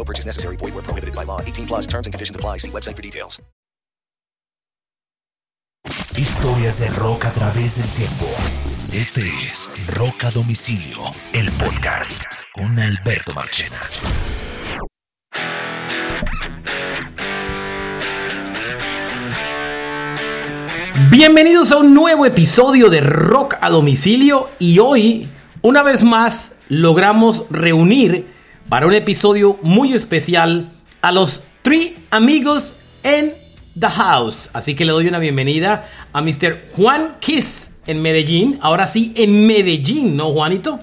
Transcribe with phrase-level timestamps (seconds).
[0.00, 0.56] No purchase necessary.
[0.56, 1.42] Void where prohibited by law.
[1.42, 2.58] 18 plus terms and conditions apply.
[2.58, 3.38] See website for details.
[6.16, 8.26] Historias de rock a través del tiempo.
[8.92, 10.98] Este es Rock a Domicilio,
[11.34, 13.78] el podcast con Alberto Marchena.
[21.10, 25.30] Bienvenidos a un nuevo episodio de Rock a Domicilio y hoy,
[25.62, 28.39] una vez más, logramos reunir
[28.70, 30.70] para un episodio muy especial
[31.02, 33.34] a los tres amigos en
[33.78, 34.48] The House.
[34.52, 36.68] Así que le doy una bienvenida a Mr.
[36.76, 38.60] Juan Kiss en Medellín.
[38.62, 40.78] Ahora sí, en Medellín, ¿no, Juanito?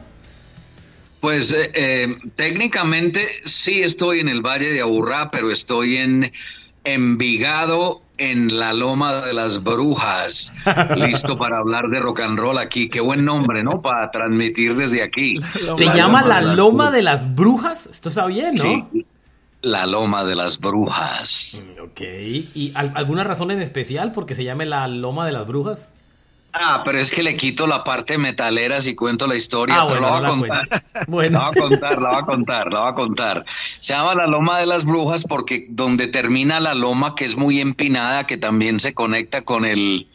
[1.21, 6.31] Pues eh, eh, técnicamente sí estoy en el Valle de Aburrá, pero estoy en
[6.83, 10.53] Envigado, en la Loma de las Brujas,
[10.95, 12.89] listo para hablar de rock and roll aquí.
[12.89, 13.81] Qué buen nombre, ¿no?
[13.81, 15.39] Para transmitir desde aquí.
[15.77, 17.85] Se llama la Loma de las Brujas.
[17.87, 18.63] Esto está bien, ¿no?
[18.93, 19.05] Sí,
[19.61, 21.63] la Loma de las Brujas.
[21.83, 22.01] Ok.
[22.55, 25.93] ¿Y al- alguna razón en especial porque se llame la Loma de las Brujas?
[26.53, 30.01] Ah, pero es que le quito la parte metalera si cuento la historia, Ah, pero
[30.01, 30.81] bueno, la voy a contar.
[31.07, 31.39] Bueno.
[31.39, 33.45] La voy a contar, la voy a contar, la voy a contar.
[33.79, 37.59] Se llama la Loma de las Brujas porque donde termina la loma, que es muy
[37.61, 40.07] empinada, que también se conecta con el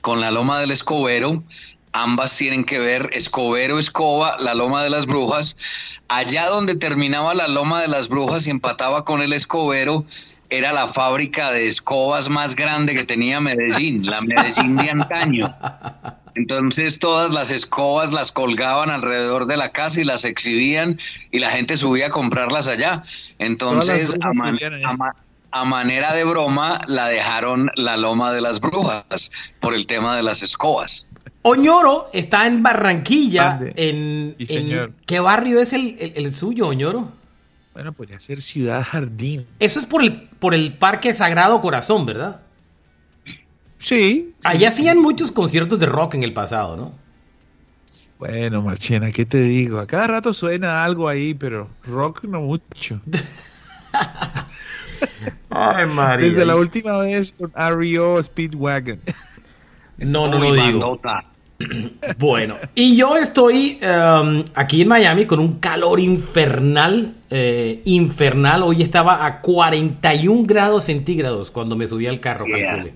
[0.00, 1.42] con la Loma del Escobero,
[1.92, 5.56] ambas tienen que ver Escobero, Escoba, la Loma de las Brujas.
[6.08, 10.04] Allá donde terminaba la Loma de las Brujas y empataba con el Escobero,
[10.50, 15.54] era la fábrica de escobas más grande que tenía Medellín, la Medellín de antaño.
[16.34, 20.98] Entonces todas las escobas las colgaban alrededor de la casa y las exhibían
[21.32, 23.02] y la gente subía a comprarlas allá.
[23.38, 24.54] Entonces, a, man-
[24.86, 25.16] a ma-
[25.50, 29.30] a manera de broma, la dejaron la loma de las brujas
[29.60, 31.06] por el tema de las escobas.
[31.42, 33.58] Oñoro está en Barranquilla.
[33.76, 34.34] En.
[35.06, 37.12] ¿Qué barrio es el, el- el suyo, Oñoro?
[37.74, 39.46] Bueno, podría ser Ciudad Jardín.
[39.58, 42.40] Eso es por el, por el Parque Sagrado Corazón, ¿verdad?
[43.78, 44.34] Sí.
[44.44, 46.92] Allá hacían muchos conciertos de rock en el pasado, ¿no?
[48.18, 49.78] Bueno, Marchena, ¿qué te digo?
[49.78, 53.00] A cada rato suena algo ahí, pero rock no mucho.
[55.50, 56.26] Ay, María.
[56.26, 59.00] Desde la última vez con REO Speedwagon.
[59.98, 61.00] No, no, no Uy, digo.
[62.18, 68.62] Bueno, y yo estoy um, aquí en Miami con un calor infernal, eh, infernal.
[68.62, 72.66] Hoy estaba a 41 grados centígrados cuando me subí al carro, Yeah.
[72.68, 72.94] calcule.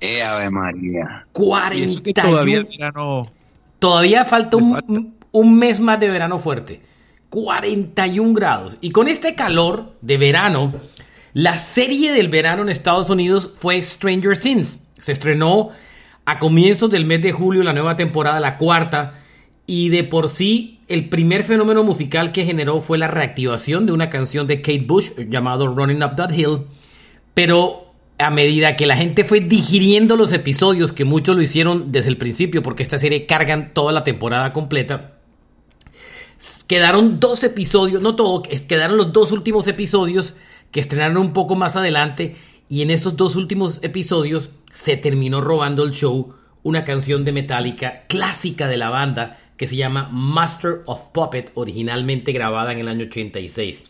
[0.00, 1.26] Eh, Ave María.
[1.72, 2.30] Y eso que 41.
[2.30, 3.30] todavía verano...
[3.78, 6.80] Todavía falta un mes más de verano fuerte.
[7.28, 8.78] 41 grados.
[8.80, 10.72] Y con este calor de verano,
[11.34, 14.78] la serie del verano en Estados Unidos fue Stranger Things.
[14.98, 15.70] Se estrenó
[16.24, 19.20] a comienzos del mes de julio la nueva temporada, la cuarta.
[19.66, 24.10] Y de por sí, el primer fenómeno musical que generó fue la reactivación de una
[24.10, 26.62] canción de Kate Bush llamado Running Up That Hill.
[27.32, 27.84] Pero
[28.18, 32.16] a medida que la gente fue digiriendo los episodios, que muchos lo hicieron desde el
[32.16, 35.14] principio, porque esta serie cargan toda la temporada completa,
[36.66, 40.34] quedaron dos episodios, no todo, quedaron los dos últimos episodios
[40.70, 42.36] que estrenaron un poco más adelante,
[42.68, 48.04] y en estos dos últimos episodios se terminó robando el show una canción de Metallica
[48.08, 53.04] clásica de la banda que se llama Master of Puppet, originalmente grabada en el año
[53.04, 53.84] 86.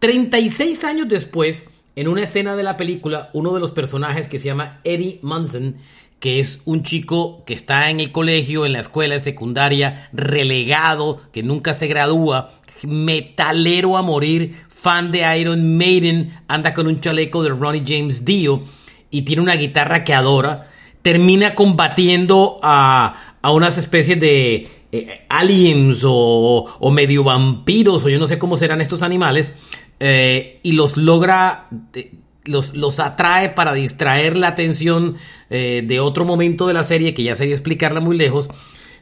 [0.00, 1.64] 36 años después,
[1.94, 5.76] en una escena de la película, uno de los personajes que se llama Eddie Munson,
[6.18, 11.20] que es un chico que está en el colegio, en la escuela en secundaria, relegado,
[11.32, 12.50] que nunca se gradúa,
[12.82, 18.62] metalero a morir, fan de Iron Maiden, anda con un chaleco de Ronnie James Dio
[19.10, 20.68] y tiene una guitarra que adora,
[21.02, 28.18] termina combatiendo a, a unas especies de eh, aliens o, o medio vampiros o yo
[28.18, 29.52] no sé cómo serán estos animales
[30.00, 32.12] eh, y los logra de-
[32.44, 35.16] los, los atrae para distraer la atención
[35.50, 38.48] eh, de otro momento de la serie, que ya sería explicarla muy lejos,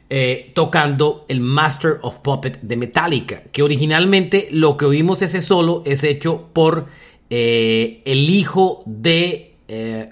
[0.09, 5.83] eh, tocando el Master of Puppet de Metallica, que originalmente lo que oímos ese solo
[5.85, 6.87] es hecho por
[7.29, 9.54] eh, el hijo de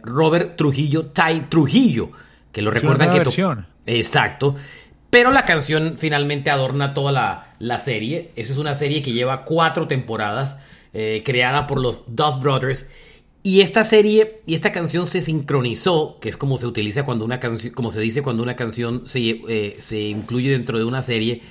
[0.03, 2.11] Robert Trujillo, Ty Trujillo,
[2.51, 3.19] que lo recuerdan que...
[3.19, 3.67] versión.
[3.85, 4.55] Exacto.
[5.09, 8.31] Pero la canción finalmente adorna toda la, la serie.
[8.35, 10.57] Esa es una serie que lleva cuatro temporadas,
[10.91, 12.85] creada por los Duff Brothers
[13.45, 17.41] y esta serie y esta canción se sincronizó, que es como se utiliza cuando una
[17.41, 21.41] canción, como se dice cuando una canción se, eh, se incluye dentro de una serie.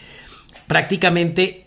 [0.67, 1.67] Prácticamente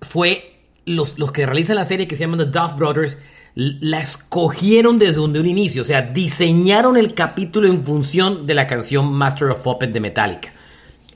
[0.00, 3.16] fue los, los que realizan la serie que se llaman The Duff Brothers,
[3.54, 8.66] la escogieron desde un, un inicio, o sea, diseñaron el capítulo en función de la
[8.66, 10.52] canción Master of Puppet de Metallica.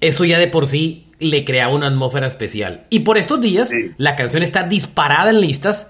[0.00, 2.84] Eso ya de por sí le creaba una atmósfera especial.
[2.90, 5.86] Y por estos días, la canción está disparada en listas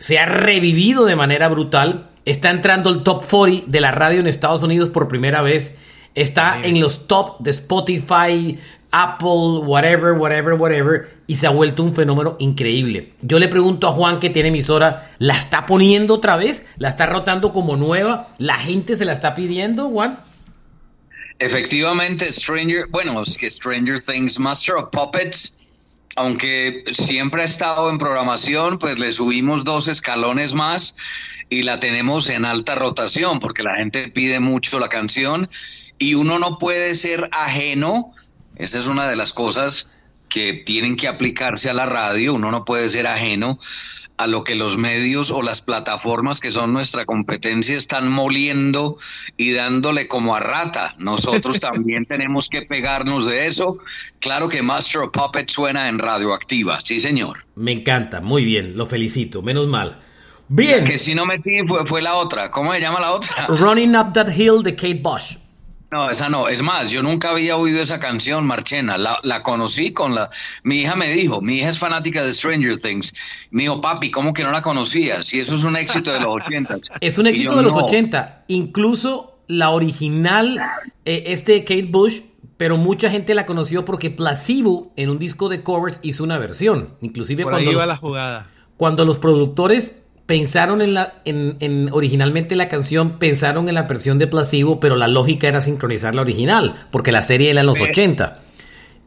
[0.00, 2.08] se ha revivido de manera brutal.
[2.24, 5.74] Está entrando el top 40 de la radio en Estados Unidos por primera vez.
[6.14, 8.58] Está en los top de Spotify,
[8.92, 11.08] Apple, whatever, whatever, whatever.
[11.26, 13.12] Y se ha vuelto un fenómeno increíble.
[13.22, 16.66] Yo le pregunto a Juan que tiene emisora, ¿la está poniendo otra vez?
[16.78, 18.28] ¿La está rotando como nueva?
[18.38, 20.18] ¿La gente se la está pidiendo, Juan?
[21.38, 25.54] Efectivamente, Stranger, bueno, es que Stranger Things, Master of Puppets
[26.16, 30.94] aunque siempre ha estado en programación, pues le subimos dos escalones más
[31.48, 35.48] y la tenemos en alta rotación porque la gente pide mucho la canción
[35.98, 38.12] y uno no puede ser ajeno,
[38.60, 39.88] esa es una de las cosas
[40.28, 43.58] que tienen que aplicarse a la radio, uno no puede ser ajeno
[44.20, 48.98] a lo que los medios o las plataformas que son nuestra competencia están moliendo
[49.38, 50.94] y dándole como a rata.
[50.98, 53.78] Nosotros también tenemos que pegarnos de eso.
[54.18, 57.46] Claro que Master of Puppets suena en radioactiva, sí señor.
[57.56, 59.96] Me encanta, muy bien, lo felicito, menos mal.
[60.48, 60.84] Bien.
[60.84, 62.50] que si no metí fue, fue la otra.
[62.50, 63.46] ¿Cómo se llama la otra?
[63.46, 65.36] Running Up That Hill de Kate Bush.
[65.90, 66.48] No, esa no.
[66.48, 68.96] Es más, yo nunca había oído esa canción, Marchena.
[68.96, 70.30] La, la, conocí con la...
[70.62, 73.12] Mi hija me dijo, mi hija es fanática de Stranger Things.
[73.50, 75.34] Me dijo, papi, ¿cómo que no la conocías?
[75.34, 76.78] Y eso es un éxito de los 80.
[77.00, 78.44] es un éxito de los 80.
[78.48, 80.60] Incluso la original
[81.04, 82.20] eh, es de Kate Bush,
[82.56, 86.94] pero mucha gente la conoció porque Placebo en un disco de covers hizo una versión.
[87.00, 87.68] Inclusive Por cuando...
[87.68, 88.46] Ahí los, va la jugada.
[88.76, 89.99] Cuando los productores
[90.30, 94.94] pensaron en la en, en, originalmente la canción pensaron en la versión de Placebo pero
[94.96, 98.40] la lógica era sincronizar la original porque la serie era en los Pero- 80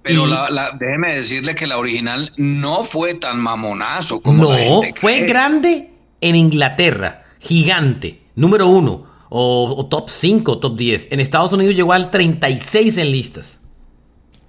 [0.03, 4.65] Pero Y- la, la- déjeme decirle que la original no fue tan mamonazo como la
[4.65, 5.27] no gente fue cree.
[5.27, 5.89] grande
[6.19, 11.93] en Inglaterra gigante número uno o, o top 5 top 10 en Estados Unidos llegó
[11.93, 13.59] al 36 en listas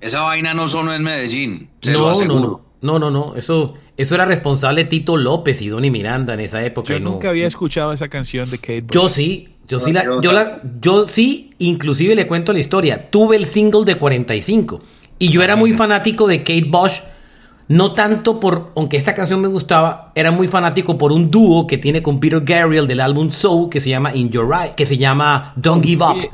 [0.00, 1.70] Esa vaina no sonó en Medellín.
[1.80, 2.34] Se no, aseguro.
[2.34, 2.60] no no
[2.98, 6.96] no no eso eso era responsable Tito López y Donny Miranda en esa época Yo
[6.98, 8.92] y no- nunca había escuchado esa canción de Kate Bush.
[8.94, 13.10] Yo sí, yo sí, la, Yo la- yo sí, inclusive le cuento la historia.
[13.10, 14.81] Tuve el single de 45
[15.19, 17.00] y yo era muy fanático de Kate Bush.
[17.66, 21.78] No tanto por, aunque esta canción me gustaba, era muy fanático por un dúo que
[21.78, 24.98] tiene con Peter Gabriel del álbum Soul que se llama In Your Eye, que se
[24.98, 26.31] llama Don't Give Up.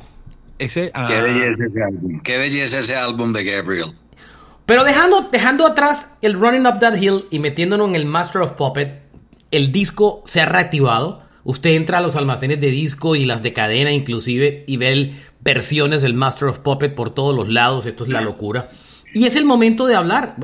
[0.59, 2.21] Ese, ah, Qué belleza ese álbum.
[2.23, 3.93] Qué belleza ese álbum de Gabriel.
[4.71, 8.53] Pero dejando, dejando atrás el Running Up That Hill y metiéndonos en el Master of
[8.53, 9.03] Puppet,
[9.51, 11.25] el disco se ha reactivado.
[11.43, 16.03] Usted entra a los almacenes de disco y las de cadena inclusive y ve versiones
[16.03, 17.85] del Master of Puppet por todos los lados.
[17.87, 18.69] Esto es la locura.
[19.13, 20.37] Y es el momento de hablar.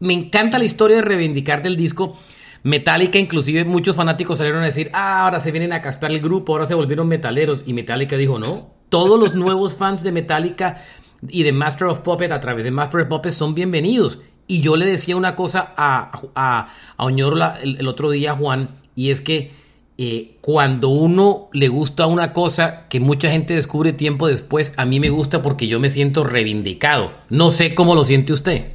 [0.00, 2.18] Me encanta la historia de reivindicar del disco.
[2.64, 6.52] Metallica, inclusive muchos fanáticos salieron a decir, ah, ahora se vienen a caspear el grupo,
[6.52, 7.62] ahora se volvieron metaleros.
[7.64, 10.82] Y Metallica dijo, no, todos los nuevos fans de Metallica
[11.28, 14.18] y de Master of Puppet a través de Master of Puppet son bienvenidos.
[14.46, 19.10] Y yo le decía una cosa a, a, a Oñorola el, otro día, Juan, y
[19.10, 19.52] es que
[19.98, 24.98] eh, cuando uno le gusta una cosa que mucha gente descubre tiempo después, a mí
[24.98, 27.12] me gusta porque yo me siento reivindicado.
[27.28, 28.72] No sé cómo lo siente usted.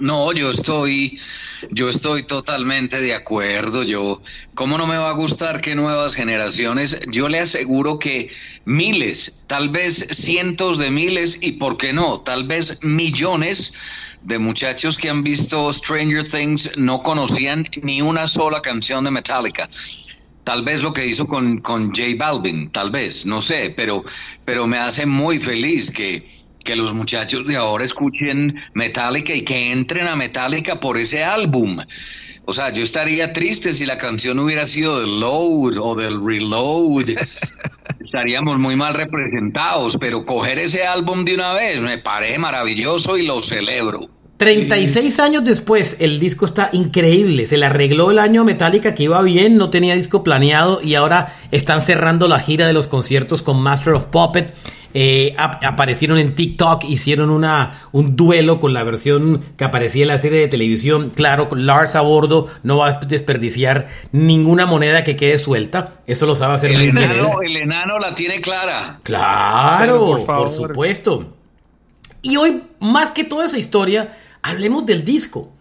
[0.00, 1.20] No, yo estoy,
[1.70, 3.82] yo estoy totalmente de acuerdo.
[3.82, 4.22] Yo,
[4.54, 6.98] ¿cómo no me va a gustar que nuevas generaciones?
[7.12, 8.30] Yo le aseguro que
[8.70, 13.72] miles, tal vez cientos de miles y por qué no, tal vez millones
[14.22, 19.68] de muchachos que han visto Stranger Things no conocían ni una sola canción de Metallica.
[20.44, 24.04] Tal vez lo que hizo con, con J Balvin, tal vez, no sé, pero,
[24.44, 29.72] pero me hace muy feliz que, que los muchachos de ahora escuchen Metallica y que
[29.72, 31.80] entren a Metallica por ese álbum.
[32.44, 37.16] O sea, yo estaría triste si la canción hubiera sido del Load o del Reload.
[38.12, 43.24] Estaríamos muy mal representados, pero coger ese álbum de una vez me parece maravilloso y
[43.24, 44.08] lo celebro.
[44.36, 47.46] 36 años después, el disco está increíble.
[47.46, 51.32] Se le arregló el año Metallica que iba bien, no tenía disco planeado y ahora
[51.52, 54.56] están cerrando la gira de los conciertos con Master of Puppet.
[54.92, 60.08] Eh, ap- aparecieron en TikTok, hicieron una, un duelo con la versión que aparecía en
[60.08, 61.10] la serie de televisión.
[61.14, 66.00] Claro, con Lars a bordo no va a desperdiciar ninguna moneda que quede suelta.
[66.06, 68.98] Eso lo sabe hacer El enano, el enano la tiene clara.
[69.04, 71.36] Claro, por por, supuesto.
[72.22, 75.52] Y hoy, más que toda esa historia, hablemos del disco.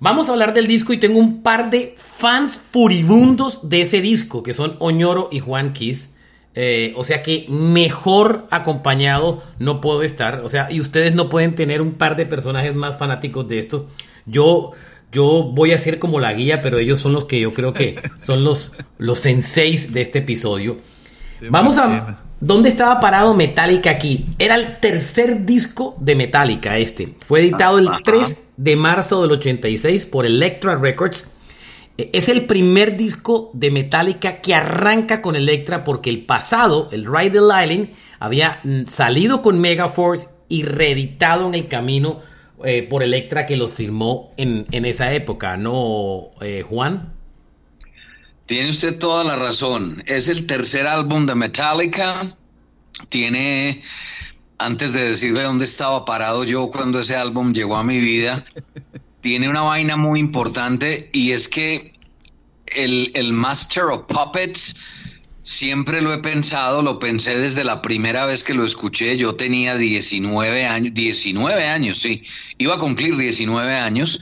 [0.00, 4.42] Vamos a hablar del disco y tengo un par de fans furibundos de ese disco,
[4.42, 6.08] que son Oñoro y Juan Kiss.
[6.54, 10.40] Eh, o sea que mejor acompañado no puedo estar.
[10.44, 13.88] O sea, y ustedes no pueden tener un par de personajes más fanáticos de esto.
[14.26, 14.72] Yo,
[15.10, 17.96] yo voy a ser como la guía, pero ellos son los que yo creo que
[18.22, 20.76] son los, los senseis de este episodio.
[21.48, 22.18] Vamos a...
[22.42, 24.26] ¿Dónde estaba parado Metallica aquí?
[24.36, 27.14] Era el tercer disco de Metallica este.
[27.24, 31.24] Fue editado el 3 de marzo del 86 por Elektra Records.
[31.98, 37.06] Eh, Es el primer disco de Metallica que arranca con Elektra porque el pasado, el
[37.06, 42.20] Ride the Lightning, había mm, salido con Megaforce y reeditado en el camino
[42.64, 47.12] eh, por Elektra que los firmó en, en esa época, ¿no, eh, Juan?
[48.46, 50.02] Tiene usted toda la razón.
[50.06, 52.36] Es el tercer álbum de Metallica.
[53.08, 53.82] Tiene,
[54.58, 58.44] antes de decirle dónde estaba parado yo cuando ese álbum llegó a mi vida,
[59.22, 61.92] tiene una vaina muy importante y es que
[62.66, 64.76] el, el Master of Puppets
[65.42, 69.16] siempre lo he pensado, lo pensé desde la primera vez que lo escuché.
[69.16, 72.22] Yo tenía 19 años, 19 años, sí,
[72.58, 74.20] iba a cumplir 19 años.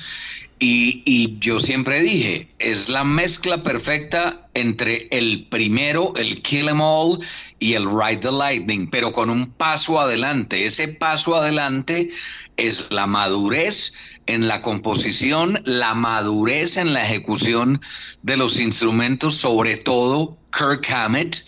[0.62, 6.80] Y, y yo siempre dije, es la mezcla perfecta entre el primero, el Kill 'Em
[6.83, 7.21] All,
[7.61, 10.64] y el Ride the Lightning, pero con un paso adelante.
[10.64, 12.11] Ese paso adelante
[12.57, 13.93] es la madurez
[14.26, 17.81] en la composición, la madurez en la ejecución
[18.23, 21.45] de los instrumentos, sobre todo Kirk Hammett,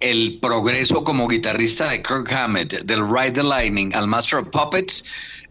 [0.00, 5.04] el progreso como guitarrista de Kirk Hammett, del Ride the Lightning al Master of Puppets,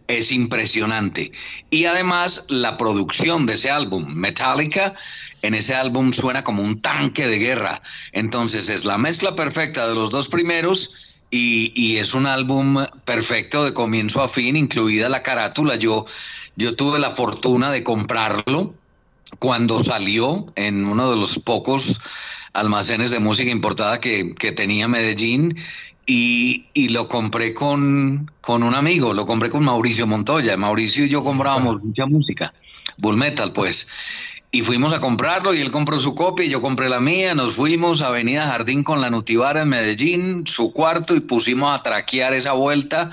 [0.08, 1.32] es impresionante.
[1.70, 4.94] Y además la producción de ese álbum, Metallica,
[5.42, 7.82] en ese álbum suena como un tanque de guerra.
[8.12, 10.90] Entonces es la mezcla perfecta de los dos primeros
[11.30, 15.76] y, es un álbum perfecto de comienzo a fin, incluida la carátula.
[15.76, 16.06] Yo,
[16.56, 18.74] yo tuve la fortuna de comprarlo
[19.38, 22.00] cuando salió en uno de los pocos
[22.52, 25.56] almacenes de música importada que, que tenía Medellín
[26.06, 30.56] y, y lo compré con, con un amigo, lo compré con Mauricio Montoya.
[30.56, 32.54] Mauricio y yo comprábamos mucha música,
[32.96, 33.86] Bull Metal pues.
[34.56, 37.34] Y fuimos a comprarlo y él compró su copia y yo compré la mía.
[37.34, 41.82] Nos fuimos a Avenida Jardín con la Nutibara en Medellín, su cuarto, y pusimos a
[41.82, 43.10] traquear esa vuelta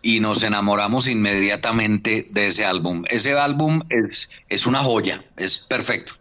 [0.00, 3.04] y nos enamoramos inmediatamente de ese álbum.
[3.10, 6.14] Ese álbum es, es una joya, es perfecto.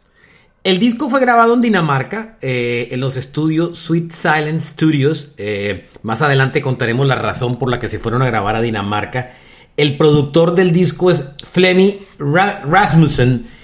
[0.66, 5.30] El disco fue grabado en Dinamarca, eh, en los estudios Sweet Silence Studios.
[5.38, 9.32] Eh, más adelante contaremos la razón por la que se fueron a grabar a Dinamarca.
[9.78, 13.58] El productor del disco es Flemmy Ra Rasmussen,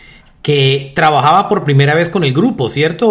[0.45, 3.07] que trabajaba por primera vez con el grupo, ¿cierto,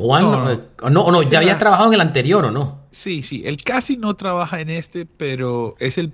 [0.00, 0.22] Juan?
[0.24, 0.52] No, no.
[0.52, 2.80] Eh, ¿O no, no, ya había trabajado en el anterior, ¿o no?
[2.90, 6.12] Sí, sí, él casi no trabaja en este, pero es el...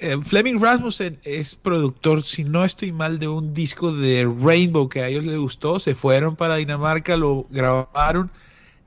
[0.00, 5.02] eh, Fleming Rasmussen es productor, si no estoy mal, de un disco de Rainbow que
[5.02, 8.32] a ellos les gustó, se fueron para Dinamarca, lo grabaron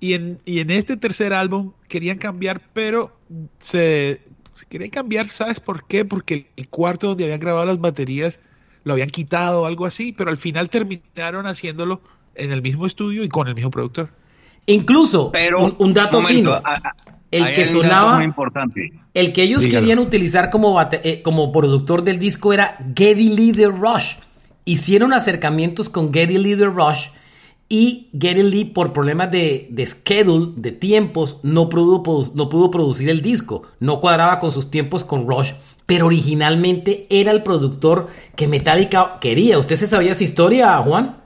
[0.01, 3.17] y en, y en este tercer álbum querían cambiar, pero
[3.57, 4.19] se,
[4.53, 6.03] se querían cambiar, ¿sabes por qué?
[6.03, 8.41] Porque el cuarto donde habían grabado las baterías
[8.87, 12.01] lo habían quitado o algo así, pero al final terminaron haciéndolo
[12.35, 14.09] en el mismo estudio y con el mismo productor.
[14.65, 16.53] Incluso, Pero, un, un dato momento, fino.
[16.53, 16.95] a- a-
[17.31, 18.91] El que sonaba, muy importante.
[19.13, 19.79] el que ellos Dígalo.
[19.81, 24.15] querían utilizar como, bate- eh, como productor del disco era Geddy Lee de Rush.
[24.65, 27.07] Hicieron acercamientos con Geddy Lee de Rush
[27.69, 32.03] y Geddy Lee por problemas de, de schedule, de tiempos, no pudo,
[32.35, 33.63] no pudo producir el disco.
[33.79, 35.51] No cuadraba con sus tiempos con Rush.
[35.87, 39.57] Pero originalmente era el productor que Metallica quería.
[39.57, 41.17] ¿Usted se sabía esa historia, Juan?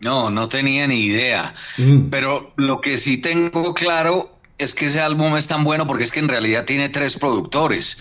[0.00, 1.54] No, no tenía ni idea.
[1.78, 2.10] Mm.
[2.10, 6.12] Pero lo que sí tengo claro es que ese álbum es tan bueno porque es
[6.12, 7.98] que en realidad tiene tres productores.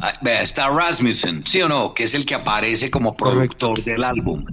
[0.00, 1.94] Ah, Está Rasmussen, ¿sí o no?
[1.94, 4.44] Que es el que aparece como productor del álbum.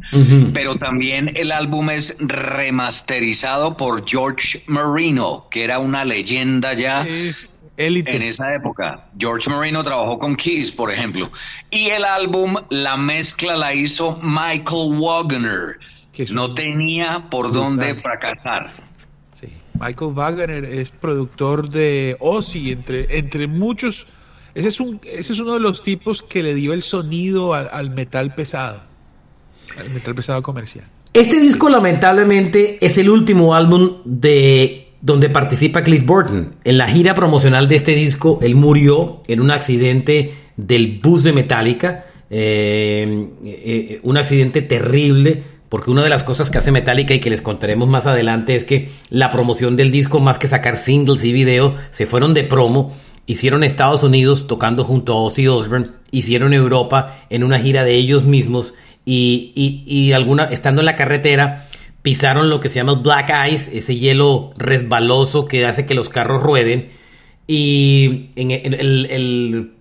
[0.53, 7.55] Pero también el álbum es remasterizado por George Marino, que era una leyenda ya Es
[7.87, 9.07] en esa época.
[9.17, 11.31] George Marino trabajó con Kiss, por ejemplo.
[11.69, 15.79] Y el álbum, la mezcla la hizo Michael Wagner.
[16.31, 17.61] No tenía por brutal.
[17.61, 18.69] dónde fracasar.
[19.33, 19.47] Sí.
[19.79, 24.05] Michael Wagner es productor de Ozzy, entre, entre muchos
[24.53, 27.69] Ese es, un, ese es uno de los tipos que le dio el sonido al,
[27.71, 28.83] al metal pesado,
[29.77, 30.85] al metal pesado comercial.
[31.13, 36.55] Este disco lamentablemente es el último álbum de donde participa Cliff Burton.
[36.63, 41.33] En la gira promocional de este disco, él murió en un accidente del bus de
[41.33, 47.19] Metallica, eh, eh, un accidente terrible, porque una de las cosas que hace Metallica y
[47.19, 51.23] que les contaremos más adelante es que la promoción del disco, más que sacar singles
[51.23, 52.93] y video, se fueron de promo,
[53.25, 58.25] hicieron Estados Unidos tocando junto a Ozzy Osbourne, hicieron Europa en una gira de ellos
[58.25, 58.73] mismos
[59.05, 61.67] y, y, y alguna, estando en la carretera,
[62.01, 66.41] pisaron lo que se llama black ice, ese hielo resbaloso que hace que los carros
[66.41, 66.89] rueden.
[67.47, 69.73] Y en el,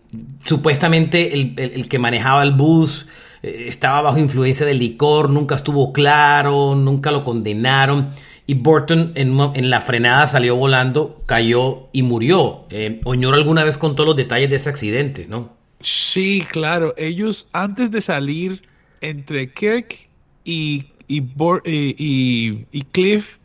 [0.45, 3.07] supuestamente el, que manejaba el bus
[3.43, 8.11] eh, estaba bajo influencia del licor, nunca estuvo claro, nunca lo condenaron.
[8.47, 12.65] Y Burton en, la frenada salió volando, cayó y murió.
[12.71, 15.55] Eh, Oñoro alguna vez contó los detalles de ese accidente, ¿no?
[15.81, 16.93] Sí, claro.
[16.97, 18.63] Ellos antes de salir
[19.01, 20.09] entre Kirk
[20.45, 20.87] y,
[21.17, 23.39] y, Bor- y- y- y Cliff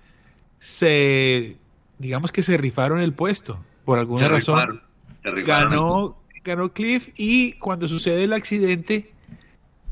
[0.59, 1.55] se,
[1.99, 4.59] digamos que se rifaron el puesto por alguna Se razón.
[4.59, 4.81] rifaron,
[5.23, 5.71] se rifaron.
[5.71, 9.11] Ganó, ganó Cliff y cuando sucede el accidente,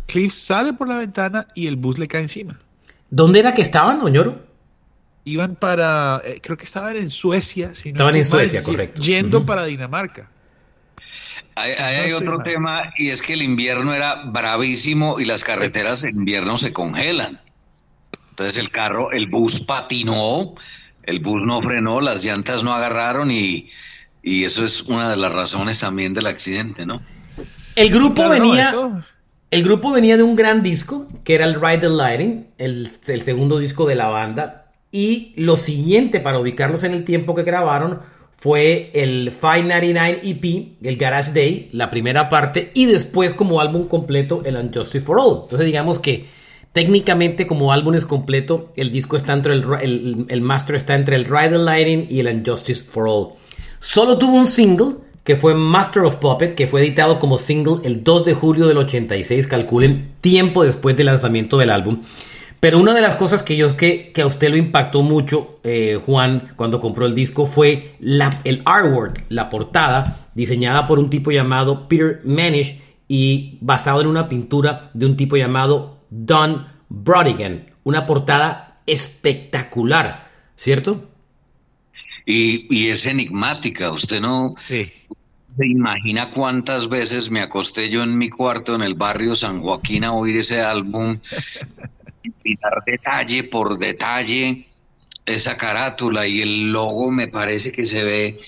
[0.08, 2.60] Cliff sale por la ventana y el bus le cae encima.
[3.10, 4.46] ¿Dónde era que estaban, Oñoro?
[5.26, 9.02] Iban para, eh, creo que estaban en Suecia, si no Estaban en mal, Suecia, correcto.
[9.02, 10.30] Yendo para Dinamarca.
[11.56, 12.44] Ahí, Sí, ahí no hay estoy otro mal.
[12.46, 17.40] tema y es que el invierno era bravísimo y las carreteras en invierno se congelan.
[18.34, 20.56] Entonces el carro, el bus patinó,
[21.04, 23.70] el bus no frenó, las llantas no agarraron y,
[24.24, 27.00] y eso es una de las razones también del accidente, ¿no?
[27.76, 28.74] El grupo Claro, venía...
[29.52, 33.22] El grupo venía de un gran disco, que era el Ride the Lightning, el, el
[33.22, 34.72] segundo disco de la banda.
[34.92, 38.00] Y lo siguiente para ubicarlos en el tiempo que grabaron
[38.36, 44.42] fue el 599 EP, el Garage Day, la primera parte, y después como álbum completo
[44.44, 45.42] el Unjustice for All.
[45.44, 46.26] Entonces digamos que
[46.74, 51.16] técnicamente como álbum es completo, el disco está entre el, el, el master está entre
[51.16, 53.30] el Ride the Lightning y el Unjustice for All.
[53.80, 58.04] Solo tuvo un single que fue Master of Puppet, que fue editado como single el
[58.04, 62.02] 2 de julio del 86, calculen tiempo después del lanzamiento del álbum.
[62.60, 66.00] Pero una de las cosas que yo que, que a usted lo impactó mucho, eh,
[66.06, 71.32] Juan, cuando compró el disco, fue la, el artwork, la portada, diseñada por un tipo
[71.32, 77.66] llamado Peter Manish y basado en una pintura de un tipo llamado Don Brodigan.
[77.84, 81.10] Una portada espectacular, ¿cierto?
[82.26, 84.92] Y, y es enigmática, usted no Sí.
[85.58, 90.04] se imagina cuántas veces me acosté yo en mi cuarto en el barrio San Joaquín
[90.04, 91.18] a oír ese álbum,
[92.44, 94.68] y dar detalle por detalle
[95.26, 98.40] esa carátula y el logo me parece que se ve,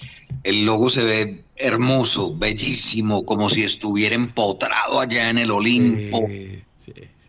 [0.44, 6.62] el logo se ve hermoso, bellísimo, como si estuviera empotrado allá en el Olimpo Sí,
[6.78, 7.25] sí, sí.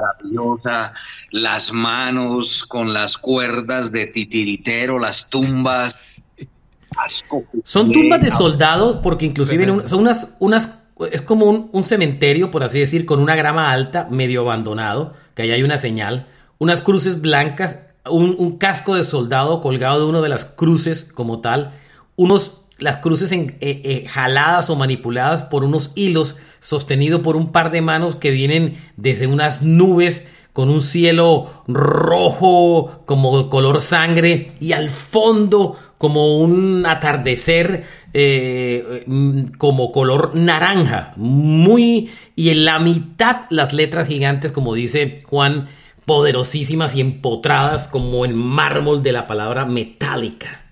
[0.00, 0.92] Maravillosa,
[1.30, 6.22] las manos con las cuerdas de titiritero, las tumbas.
[6.98, 10.78] asco Son tumbas de soldados porque inclusive en un- son unas, unas,
[11.10, 15.42] es como un, un cementerio, por así decir, con una grama alta, medio abandonado, que
[15.42, 16.26] ahí hay una señal,
[16.58, 21.40] unas cruces blancas, un, un casco de soldado colgado de una de las cruces como
[21.40, 21.72] tal,
[22.14, 26.34] unos, las cruces en- eh, eh, jaladas o manipuladas por unos hilos
[26.66, 33.02] sostenido por un par de manos que vienen desde unas nubes con un cielo rojo
[33.06, 42.10] como color sangre y al fondo como un atardecer eh, mm, como color naranja, muy
[42.34, 45.68] y en la mitad las letras gigantes como dice Juan,
[46.04, 50.65] poderosísimas y empotradas como en mármol de la palabra metálica.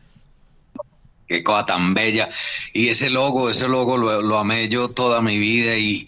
[1.27, 2.29] Qué cosa tan bella.
[2.73, 6.07] Y ese logo, ese logo lo, lo amé yo toda mi vida y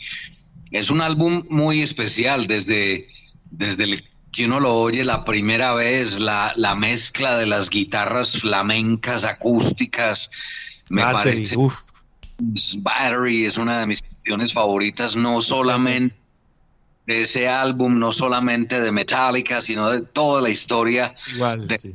[0.70, 3.08] es un álbum muy especial desde,
[3.50, 8.38] desde el que uno lo oye la primera vez, la, la mezcla de las guitarras
[8.38, 10.30] flamencas, acústicas,
[10.90, 11.56] me Battery, parece...
[11.56, 11.80] uf.
[12.38, 16.14] Battery es una de mis canciones favoritas, no solamente
[17.06, 21.94] de ese álbum, no solamente de Metallica, sino de toda la historia Igual, de sí.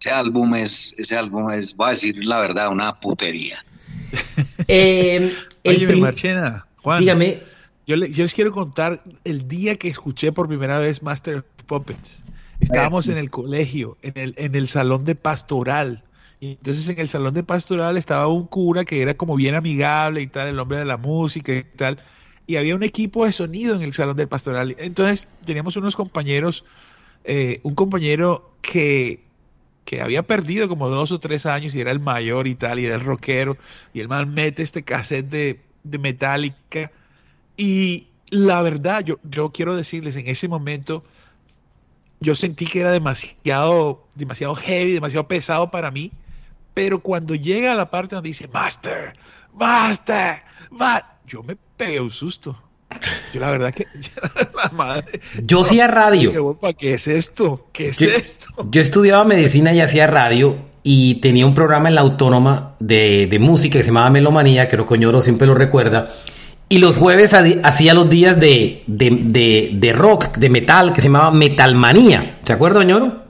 [0.00, 3.64] Ese álbum es, ese álbum es, voy a decir la verdad, una putería.
[4.68, 5.32] Eh,
[5.64, 7.40] el Oye, prim- Marchena, Juan, dígame,
[7.86, 11.44] yo, le- yo les quiero contar el día que escuché por primera vez Master of
[11.66, 12.24] Puppets.
[12.60, 16.02] Estábamos en el colegio, en el, en el salón de pastoral.
[16.40, 20.22] Y entonces en el salón de pastoral estaba un cura que era como bien amigable
[20.22, 21.98] y tal, el hombre de la música y tal.
[22.46, 24.74] Y había un equipo de sonido en el salón del pastoral.
[24.78, 26.64] Entonces teníamos unos compañeros,
[27.24, 29.25] eh, un compañero que
[29.86, 32.86] que había perdido como dos o tres años y era el mayor y tal, y
[32.86, 33.56] era el rockero,
[33.94, 36.90] y el man mete este cassette de, de Metallica.
[37.56, 41.04] Y la verdad, yo, yo quiero decirles, en ese momento,
[42.20, 46.12] yo sentí que era demasiado, demasiado heavy, demasiado pesado para mí.
[46.74, 49.16] Pero cuando llega a la parte donde dice Master,
[49.54, 50.42] Master,
[51.26, 52.60] yo me pegué un susto.
[53.34, 53.86] Yo la verdad que
[54.54, 56.58] la madre, yo hacía radio.
[56.78, 57.66] ¿Qué es esto?
[57.72, 58.68] ¿Qué es esto?
[58.70, 63.38] Yo estudiaba medicina y hacía radio y tenía un programa en la autónoma de, de
[63.40, 66.10] música que se llamaba Melomanía, creo que Coñoro siempre lo recuerda.
[66.68, 71.30] Y los jueves hacía los días de, de, de, rock, de metal, que se llamaba
[71.30, 72.40] Metalmanía.
[72.42, 73.22] ¿Se acuerda, Ñoro?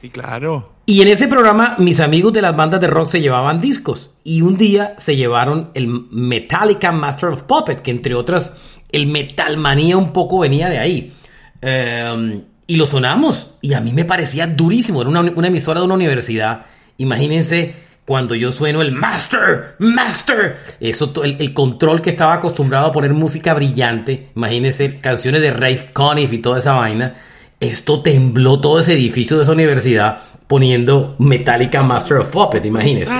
[0.00, 0.72] Sí, claro.
[0.86, 4.10] Y en ese programa mis amigos de las bandas de rock se llevaban discos.
[4.24, 8.52] Y un día se llevaron el Metallica Master of Puppet, que entre otras,
[8.90, 11.12] el Metalmanía un poco venía de ahí.
[11.60, 13.50] Em, y lo sonamos.
[13.60, 15.00] Y a mí me parecía durísimo.
[15.00, 16.66] Era una, emisora de una universidad.
[16.98, 17.74] Imagínense
[18.04, 23.52] cuando yo sueno el Master, Master, eso, el, control que estaba acostumbrado a poner música
[23.52, 27.16] brillante, imagínense canciones de Rafe Conniff y toda esa vaina,
[27.60, 33.12] esto tembló todo ese edificio de esa universidad poniendo Metallica Master of Puppet, imagínense.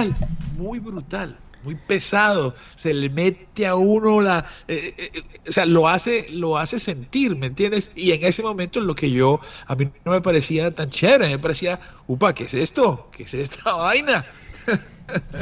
[0.56, 1.36] muy brutal,
[1.68, 6.26] muy pesado, se le mete a uno la, eh, eh, eh, o sea, lo hace,
[6.30, 7.92] lo hace sentir, ¿me entiendes?
[7.94, 11.38] Y en ese momento lo que yo, a mí no me parecía tan chévere, me
[11.38, 13.10] parecía, upa, ¿qué es esto?
[13.14, 14.24] ¿Qué es esta vaina?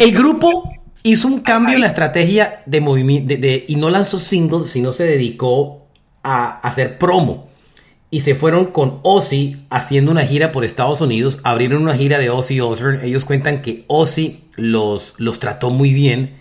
[0.01, 0.73] El grupo
[1.05, 3.35] hizo un cambio en la estrategia de movimiento
[3.69, 5.87] y no lanzó singles, sino se dedicó
[6.25, 7.51] a hacer promo.
[8.11, 11.39] Y se fueron con Ozzy haciendo una gira por Estados Unidos.
[11.43, 13.05] Abrieron una gira de Ozzy Osbourne.
[13.05, 16.35] Ellos cuentan que Ozzy los, los trató muy bien.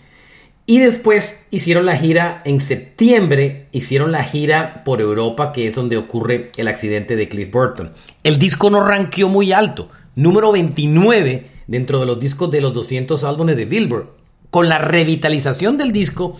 [0.68, 5.96] Y después hicieron la gira en septiembre, hicieron la gira por Europa, que es donde
[5.96, 7.92] ocurre el accidente de Cliff Burton.
[8.24, 13.22] El disco no ranqueó muy alto, número 29 dentro de los discos de los 200
[13.22, 14.08] álbumes de Billboard.
[14.50, 16.36] Con la revitalización del disco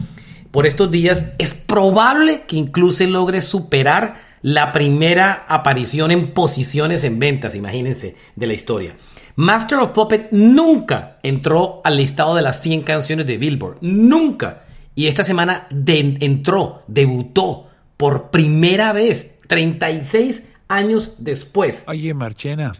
[0.51, 7.19] por estos días, es probable que incluso logre superar la primera aparición en posiciones en
[7.19, 8.97] ventas, imagínense, de la historia.
[9.35, 14.63] Master of Puppet nunca entró al listado de las 100 canciones de Billboard, nunca.
[14.95, 21.83] Y esta semana entró, debutó por primera vez, 36 años después.
[21.89, 22.75] Oye, Marchena,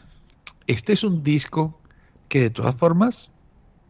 [0.69, 1.81] este es un disco
[2.29, 3.33] que de todas formas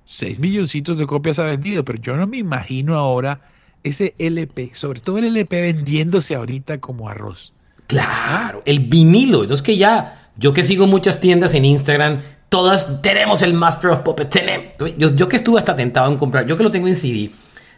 [0.04, 3.42] 6 milloncitos de copias ha vendido, pero yo no me imagino ahora
[3.82, 7.52] ese LP, sobre todo el LP vendiéndose ahorita como arroz.
[7.86, 9.42] Claro, el vinilo.
[9.42, 14.00] Entonces que ya, yo que sigo muchas tiendas en Instagram, todas tenemos el Master of
[14.00, 14.74] Puppet.
[14.98, 17.30] Yo, yo que estuve hasta tentado en comprar, yo que lo tengo en CD,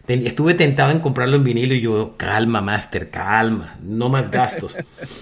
[0.07, 4.77] estuve tentado en comprarlo en vinilo y yo, calma, Master, calma, no más gastos.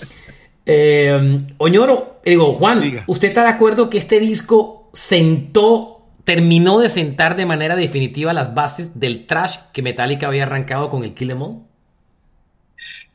[0.67, 7.37] eh, Oñoro, digo, Juan, ¿usted está de acuerdo que este disco sentó, terminó de sentar
[7.37, 11.43] de manera definitiva las bases del trash que Metallica había arrancado con el Kill Em
[11.43, 11.63] All?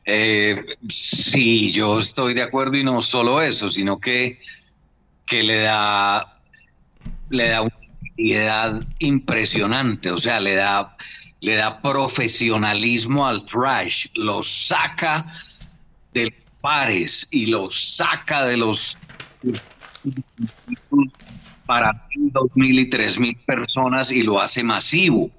[0.04, 0.56] Eh,
[0.88, 4.38] sí, yo estoy de acuerdo y no solo eso, sino que,
[5.24, 6.28] que le da
[7.30, 7.74] le da una
[8.16, 10.96] identidad impresionante, o sea, le da
[11.40, 15.26] le da profesionalismo al trash, lo saca
[16.12, 18.96] de pares y lo saca de los
[21.66, 25.30] para dos mil y tres mil personas y lo hace masivo.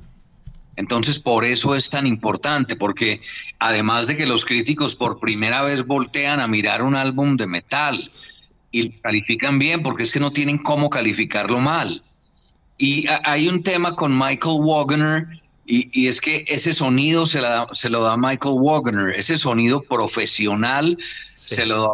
[0.76, 3.22] Entonces, por eso es tan importante, porque
[3.60, 8.12] además de que los críticos por primera vez voltean a mirar un álbum de metal
[8.72, 12.02] y lo califican bien, porque es que no tienen cómo calificarlo mal.
[12.78, 15.28] Y hay un tema con Michael Wagner,
[15.66, 17.40] y, es que ese sonido se,
[17.72, 20.98] se, lo da Michael Wagner, ese sonido profesional
[21.36, 21.94] se lo da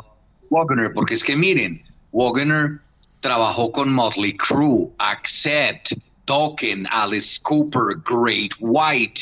[0.50, 2.80] Wagner, porque es que miren, Wagner
[3.20, 5.94] trabajó con Motley Crue, Accept,
[6.30, 9.22] Token, Alice Cooper, Great White.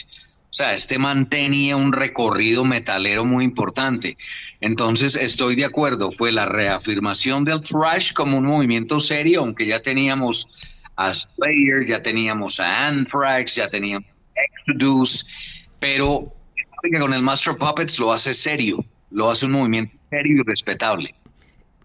[0.49, 4.17] O sea, este mantenía un recorrido metalero muy importante.
[4.59, 9.81] Entonces, estoy de acuerdo, fue la reafirmación del thrash como un movimiento serio, aunque ya
[9.81, 10.49] teníamos
[10.97, 15.25] a Slayer, ya teníamos a Anthrax, ya teníamos a Exodus,
[15.79, 16.33] pero
[16.99, 21.15] con el Master Puppets lo hace serio, lo hace un movimiento serio y respetable.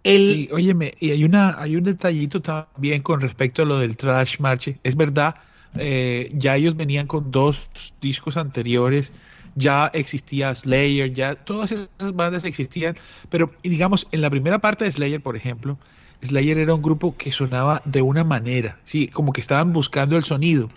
[0.05, 4.39] Sí, óyeme, y hay una, hay un detallito también con respecto a lo del Trash
[4.41, 4.77] March.
[4.83, 5.37] Es verdad,
[5.77, 7.69] eh, ya ellos venían con dos
[8.01, 9.13] discos anteriores,
[9.55, 12.97] ya existía Slayer, ya todas esas bandas existían,
[13.31, 15.79] pero digamos, en la primera parte de Slayer, por ejemplo,
[16.23, 20.25] Slayer era un grupo que sonaba de una manera, sí, como que estaban buscando el
[20.25, 20.69] sonido.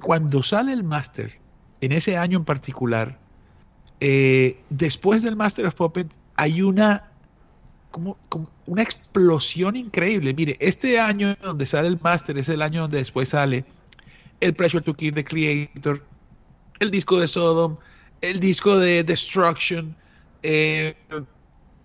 [0.00, 1.38] Cuando sale el Master,
[1.80, 3.18] en ese año en particular,
[4.00, 7.10] eh, después del Master of Puppet hay una
[7.96, 10.34] como, como una explosión increíble.
[10.34, 13.64] Mire, este año donde sale el Master es el año donde después sale
[14.40, 16.04] el Pressure to Kill the Creator,
[16.80, 17.78] el disco de Sodom,
[18.20, 19.96] el disco de Destruction,
[20.42, 20.94] eh,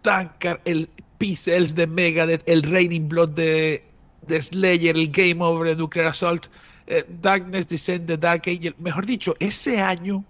[0.02, 3.82] Tankard, el P-Cells de Megadeth, el Raining Blood de,
[4.28, 6.48] de Slayer, el Game Over de Nuclear Assault,
[6.88, 8.76] eh, Darkness Descent de Dark Angel.
[8.80, 10.26] Mejor dicho, ese año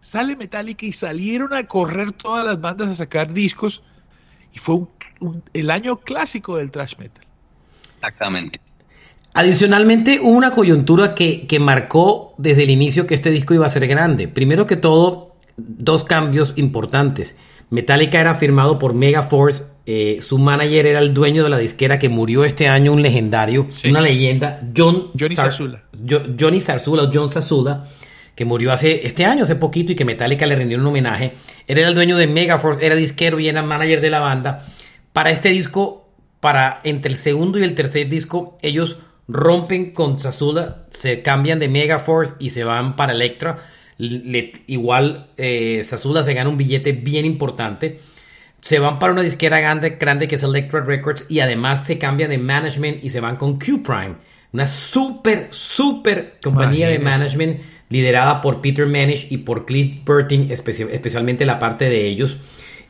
[0.00, 3.82] sale Metallica y salieron a correr todas las bandas a sacar discos
[4.52, 4.88] y fue un,
[5.20, 7.24] un, el año clásico del thrash metal.
[7.96, 8.60] Exactamente.
[9.34, 13.70] Adicionalmente, hubo una coyuntura que, que, marcó desde el inicio que este disco iba a
[13.70, 14.28] ser grande.
[14.28, 17.36] Primero que todo, dos cambios importantes.
[17.68, 22.08] Metallica era firmado por Megaforce, eh, su manager era el dueño de la disquera que
[22.08, 23.88] murió este año, un legendario, sí.
[23.88, 25.84] una leyenda, John Johnny Zar Zarzula.
[26.08, 27.84] Jo Johnny Zarzula, John Zarzula,
[28.36, 31.32] que murió hace este año, hace poquito, y que Metallica le rindió un homenaje.
[31.66, 34.64] Él era el dueño de Megaforce, era disquero y era manager de la banda.
[35.14, 40.84] Para este disco, para entre el segundo y el tercer disco, ellos rompen con Zarzula,
[40.90, 43.56] se cambian de Megaforce y se van para Electra.
[43.96, 48.00] Le, igual eh, se gana un billete bien importante.
[48.60, 52.28] Se van para una disquera grande, grande que es Electra Records y además se cambian
[52.28, 54.16] de management y se van con Q Prime.
[54.52, 56.98] Una súper, súper compañía Imagínese.
[56.98, 62.06] de management liderada por Peter Manish y por Cliff Burton, especi especialmente la parte de
[62.06, 62.36] ellos.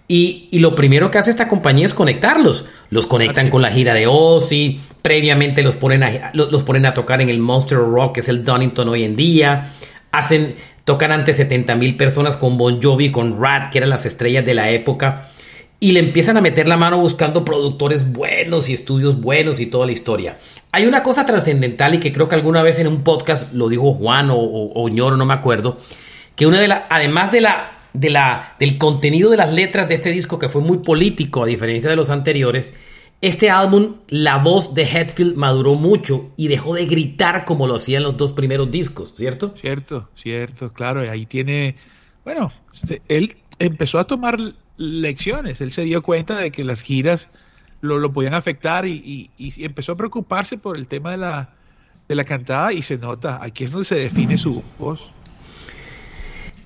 [0.09, 2.65] Y, y, lo primero que hace esta compañía es conectarlos.
[2.91, 4.81] Los conectan con la gira de Ozzy.
[5.03, 8.45] Previamente los ponen, a, los ponen a tocar en el Monster Rock, que es el
[8.45, 9.73] Donington hoy en día.
[10.13, 10.55] Hacen,
[10.85, 14.55] tocan ante 70 mil personas con Bon Jovi, con Rat, que eran las estrellas de
[14.55, 15.29] la época.
[15.79, 19.87] Y le empiezan a meter la mano buscando productores buenos y estudios buenos y toda
[19.87, 20.39] la historia.
[20.73, 23.93] Hay una cosa trascendental y que creo que alguna vez en un podcast lo dijo
[23.93, 25.79] Juan o, o, Ñoro, no me acuerdo.
[26.35, 29.95] Que una de las, además de la de la, del contenido de las letras de
[29.95, 32.73] este disco que fue muy político a diferencia de los anteriores,
[33.23, 38.03] este álbum, la voz de Hetfield maduró mucho y dejó de gritar como lo hacían
[38.03, 39.55] los dos primeros discos, ¿cierto?
[39.57, 41.01] Cierto, cierto, claro.
[41.11, 41.77] Ahí tiene,
[42.25, 44.39] bueno, este, él empezó a tomar
[44.77, 47.31] lecciones, él se dio cuenta de que las giras
[47.81, 51.55] lo, lo podían afectar y, y, y, empezó a preocuparse por el tema de la,
[52.09, 55.07] de la cantada y se nota, aquí es donde se define su voz.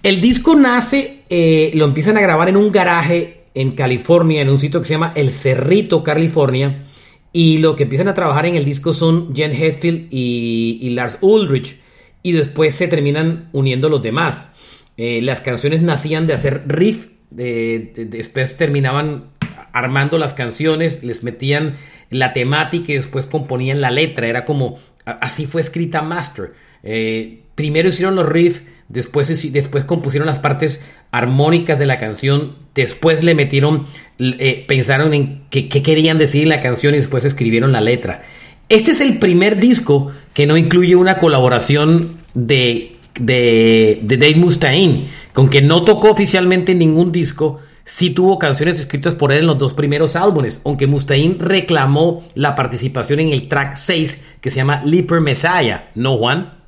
[0.02, 4.58] El disco nace, eh, lo empiezan a grabar en un garaje en California, en un
[4.58, 6.84] sitio que se llama El Cerrito, California.
[7.32, 11.76] Y lo que empiezan a trabajar en el disco son Jen Hetfield y, Lars Ulrich.
[12.22, 14.48] Y después se terminan uniendo los demás.
[14.96, 17.08] Eh, las canciones nacían de hacer riff.
[17.30, 19.30] De, de, después terminaban
[19.72, 21.76] armando las canciones, les metían
[22.10, 24.26] la temática y después componían la letra.
[24.26, 26.52] Era como, así fue escrita Master.
[26.82, 30.80] Eh, primero hicieron los riffs Después, después compusieron las partes
[31.12, 32.56] armónicas de la canción.
[32.74, 33.86] Después le metieron,
[34.18, 38.22] eh, pensaron en qué, qué, querían decir en la canción y después escribieron la letra.
[38.68, 45.06] Este es el primer disco que no incluye una colaboración de, de, de Dave Mustaine,
[45.32, 47.60] con que no tocó oficialmente en ningún disco.
[47.84, 52.54] Sí tuvo canciones escritas por él en los dos primeros álbumes, aunque Mustaine reclamó la
[52.54, 56.60] participación en el track 6 que se llama Leaper Messiah, ¿no, Juan?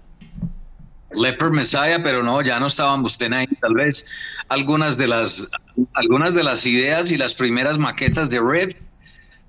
[1.15, 3.47] Leper Messiah, pero no, ya no estaba Mustaine ahí.
[3.61, 4.05] Tal vez
[4.49, 5.47] algunas de las
[5.95, 8.77] algunas de las ideas y las primeras maquetas de Red,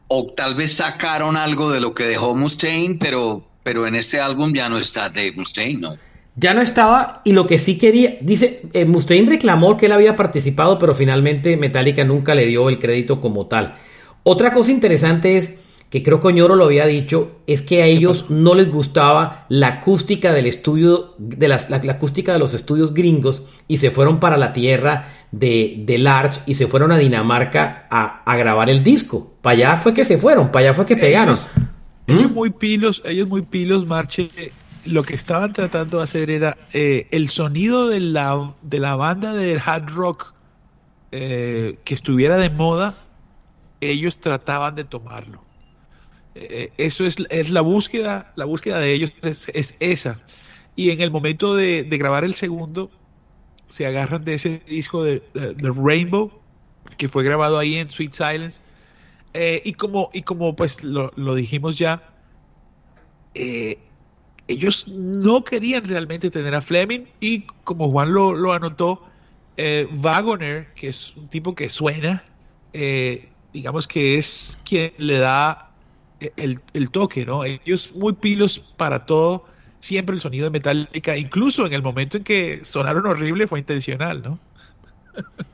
[0.08, 4.54] o tal vez sacaron algo de lo que dejó Mustaine, pero, pero en este álbum
[4.54, 5.98] ya no está Dave Mustaine, ¿no?
[6.36, 10.16] Ya no estaba, y lo que sí quería, dice, eh, Mustaine reclamó que él había
[10.16, 13.76] participado, pero finalmente Metallica nunca le dio el crédito como tal.
[14.24, 15.54] Otra cosa interesante es
[15.94, 19.68] que creo que Oñoro lo había dicho, es que a ellos no les gustaba la
[19.68, 24.20] acústica del estudio, de las, la, la, acústica de los estudios gringos y se fueron
[24.20, 28.84] para la tierra de, de Larch y se fueron a Dinamarca a, a, grabar el
[28.84, 29.34] disco.
[29.44, 31.36] Para allá fue que se fueron, para allá fue que pegaron.
[31.36, 31.50] Ellos,
[32.08, 32.12] ¿Mm?
[32.12, 34.32] ellos muy pilos, ellos muy pilos, Marche,
[34.86, 39.34] lo que estaban tratando de hacer era eh, el sonido de la, de la banda
[39.34, 40.34] de hard rock
[41.12, 42.96] eh, que estuviera de moda,
[43.82, 45.42] ellos trataban de tomarlo
[46.36, 50.20] eh, eso es, es, la búsqueda, la búsqueda de ellos es, es esa.
[50.76, 52.90] Y en el momento de, de, grabar el segundo,
[53.68, 56.32] se agarran de ese disco de, de, Rainbow,
[56.98, 58.62] que fue grabado ahí en Sweet Silence.
[59.64, 62.02] Y como, y como pues lo, lo dijimos ya,
[63.36, 63.80] eh,
[64.48, 69.02] ellos no querían realmente tener a Fleming y como Juan lo, lo anotó,
[69.58, 72.24] eh, Wagoner, que es un tipo que suena,
[72.74, 75.72] eh, digamos que es quien le da
[76.38, 77.44] el, el, toque, ¿no?
[77.44, 79.46] Ellos muy pilos para todo,
[79.80, 84.22] siempre el sonido de Metallica, incluso en el momento en que sonaron horrible fue intencional,
[84.24, 84.40] ¿no?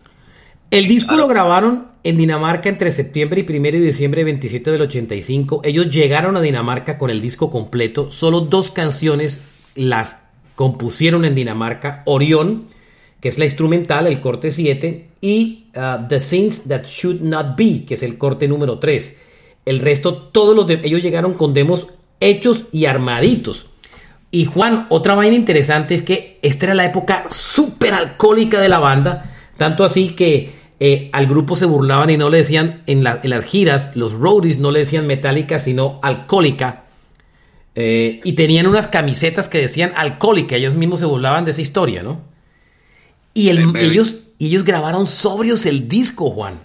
[0.72, 5.62] El disco lo grabaron en Dinamarca entre septiembre y primero y diciembre 27 del 85.
[5.64, 8.12] Ellos llegaron a Dinamarca con el disco completo.
[8.12, 9.42] Solo dos canciones
[9.74, 10.22] las
[10.54, 12.04] compusieron en Dinamarca.
[12.06, 12.68] Orión,
[13.20, 17.86] que es la instrumental, el corte 7, y uh, The Things That Should Not Be,
[17.86, 19.16] que es el corte número 3.
[19.66, 21.88] El resto, todos los de ellos llegaron con demos
[22.20, 23.66] hechos y armaditos.
[24.30, 28.78] Y Juan, otra vaina interesante es que esta era la época súper alcohólica de la
[28.78, 33.46] banda, tanto así que eh, al grupo se burlaban y no le decían en, las
[33.46, 36.86] giras, los roadies no le decían metálica, sino alcohólica.
[37.76, 42.04] Eh, y tenían unas camisetas que decían alcohólica, ellos mismos se burlaban de esa historia,
[42.04, 42.22] ¿no?
[43.34, 46.60] Y ellos, ellos grabaron sobrios el disco, Juan.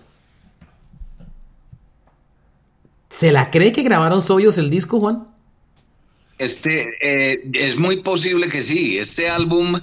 [3.10, 5.28] ¿Se la cree que grabaron sobrios el disco, Juan?
[6.38, 8.98] Este, eh, es muy posible que sí.
[8.98, 9.80] Este álbum,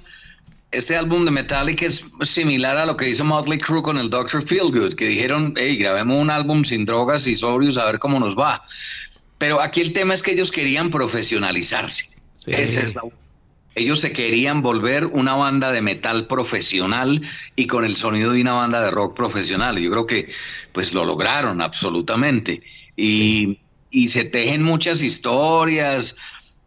[0.71, 4.43] este álbum de Metallica es similar a lo que hizo Motley Crue con el Dr.
[4.47, 8.37] Feelgood, que dijeron, hey, grabemos un álbum sin drogas y sobrios a ver cómo nos
[8.37, 8.63] va.
[9.37, 12.09] Pero aquí el tema es que ellos querían profesionalizarse.
[13.75, 17.21] ellos se querían volver una banda de metal profesional
[17.55, 19.77] y con el sonido de una banda de rock profesional.
[19.77, 20.29] Yo creo que
[20.71, 22.61] pues lo lograron absolutamente.
[22.95, 26.15] Y, y se tejen muchas historias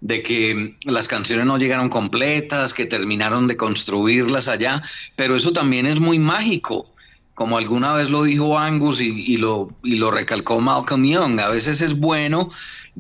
[0.05, 4.83] de que las canciones no llegaron completas, que terminaron de construirlas allá,
[5.17, 6.93] pero eso también es muy mágico,
[7.33, 11.81] como alguna vez lo dijo Angus y, lo, y lo recalcó Malcolm Young, a veces
[11.81, 12.51] es bueno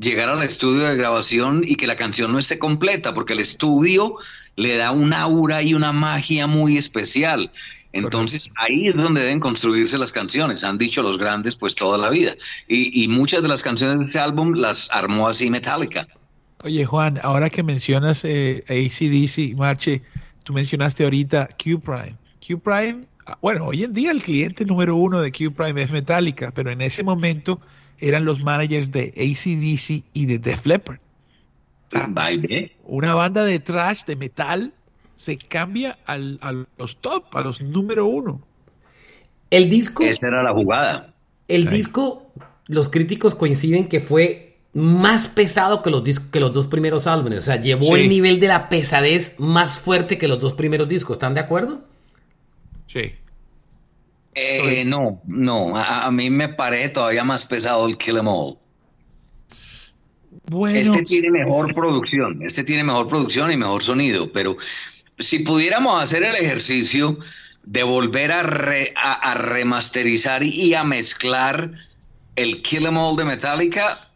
[0.00, 4.14] llegar al estudio de grabación y que la canción no esté completa, porque el estudio
[4.56, 7.50] le da una aura y una magia muy especial.
[7.92, 12.08] Entonces ahí es donde deben construirse las canciones, han dicho los grandes pues toda la
[12.08, 12.34] vida.
[12.66, 16.08] Y, y muchas de las canciones de ese álbum las armó así Metallica.
[16.64, 20.00] Oye, Juan, ahora que mencionas eh, ACDC, Marche,
[20.44, 22.16] tú mencionaste ahorita Q Prime.
[22.40, 25.90] Q Prime, ah, bueno, hoy en día el cliente número uno de Q Prime es
[25.90, 27.60] Metallica, pero en ese momento
[27.98, 31.00] eran los managers de ACDC y de Def Leppard.
[32.84, 34.72] una banda de trash, de metal,
[35.16, 38.40] se cambia al, a los top, a los número uno.
[39.50, 40.02] El disco.
[40.02, 41.12] Esa era la jugada.
[41.46, 42.32] El disco,
[42.68, 47.38] los críticos coinciden que fue más pesado que los, que los dos primeros álbumes.
[47.38, 51.14] O sea, llevó el nivel de la pesadez más fuerte que los dos primeros discos.
[51.14, 51.84] ¿Están de acuerdo?
[52.88, 53.14] Sí.
[54.34, 55.76] Eh, no, no.
[55.76, 58.58] A, mí me parece todavía más pesado el Kill Em All.
[60.46, 64.56] Bueno, este tiene mejor producción, este tiene mejor producción y mejor sonido, pero
[65.18, 67.18] si pudiéramos hacer el ejercicio
[67.62, 71.70] de volver a, a, remasterizar y a mezclar
[72.36, 74.10] el Kill Em All de Metallica,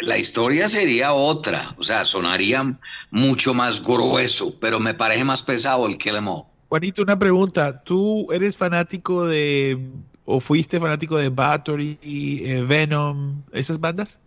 [0.00, 2.76] la historia sería otra, o sea, sonaría
[3.10, 6.44] mucho más grueso, pero me parece más pesado el Kill Em All.
[6.68, 9.78] Juanito, una pregunta, ¿tú eres fanático de,
[10.24, 14.18] o fuiste fanático de Battery, eh, Venom, esas bandas?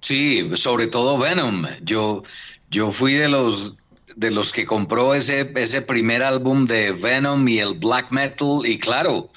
[0.00, 1.64] Sí, sobre todo Venom.
[1.82, 2.24] Yo,
[2.70, 3.76] yo fui de los
[4.16, 8.78] de los que compró ese, ese primer álbum de Venom y el black metal y
[8.78, 9.30] claro,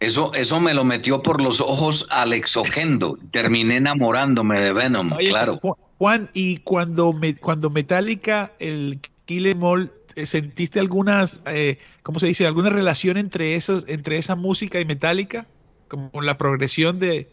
[0.00, 3.18] eso, eso me lo metió por los ojos Alex Ojendo.
[3.32, 5.60] Terminé enamorándome de Venom, claro.
[5.98, 12.18] Juan, y cuando, me, cuando Metallica, el Kill Em All, eh, ¿sentiste algunas, eh, ¿cómo
[12.18, 12.46] se dice?
[12.46, 15.46] ¿Alguna relación entre, esos, entre esa música y Metallica?
[15.88, 17.28] Como la progresión de,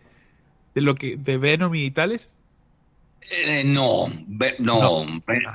[0.75, 2.33] de, lo que, de Venom y tales?
[3.31, 4.11] Eh, no,
[4.59, 5.05] no,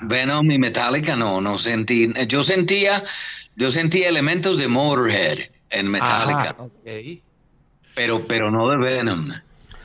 [0.09, 2.11] Venom y Metallica no, no sentí.
[2.29, 3.05] Yo sentía,
[3.57, 5.41] yo sentía elementos de Motorhead
[5.73, 6.57] en Metallica.
[7.95, 9.33] Pero, pero no de Venom.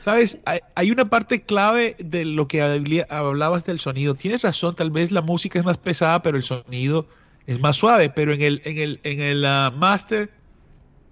[0.00, 0.40] Sabes,
[0.74, 2.62] hay, una parte clave de lo que
[3.10, 4.14] hablabas del sonido.
[4.14, 7.06] Tienes razón, tal vez la música es más pesada, pero el sonido
[7.46, 8.08] es más suave.
[8.08, 10.30] Pero en el, en el, en el uh, master,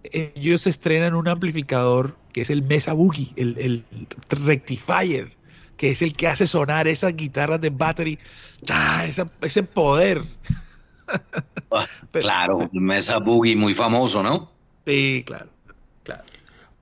[0.04, 3.84] ellos estrenan un amplificador que es el Mesa Boogie, el, el
[4.28, 5.32] rectifier,
[5.76, 8.18] que es el que hace sonar esas guitarras de battery,
[8.70, 9.04] ¡Ah!
[9.06, 10.22] ese poder.
[11.70, 14.55] Ah, claro, Mesa Boogie muy famoso, ¿no?
[14.86, 15.48] Sí, claro,
[16.04, 16.22] claro.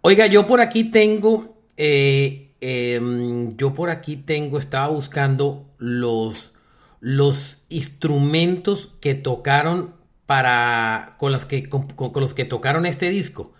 [0.02, 6.52] Oiga, yo por aquí tengo, eh, em, yo por aquí tengo, estaba buscando los,
[7.00, 9.94] los instrumentos que tocaron
[10.26, 13.54] para, con, los que, con, los que tocaron este disco.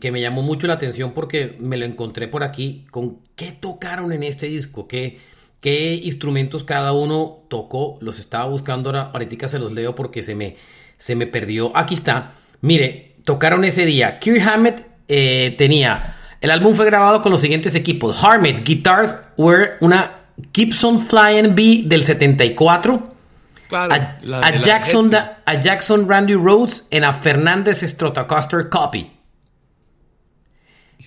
[0.00, 2.86] que me llamó mucho la atención porque me lo encontré por aquí.
[2.90, 4.88] ¿Con qué tocaron en este disco?
[4.88, 5.18] ¿Qué,
[5.60, 7.98] qué instrumentos cada uno tocó?
[8.00, 10.56] Los estaba buscando ahora, ahorita se los leo porque se me,
[10.98, 11.76] se me perdió.
[11.76, 12.34] Aquí está.
[12.60, 14.18] Mire, tocaron ese día.
[14.18, 16.16] Kirk Hammett eh, tenía.
[16.40, 21.82] El álbum fue grabado con los siguientes equipos: Hammett Guitars were una Gibson Flying B
[21.86, 23.10] del 74.
[23.70, 29.10] a, Jackson, a Jackson Randy Rhodes en a Fernández Stratocaster Copy.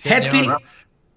[0.04, 0.56] Hetfield.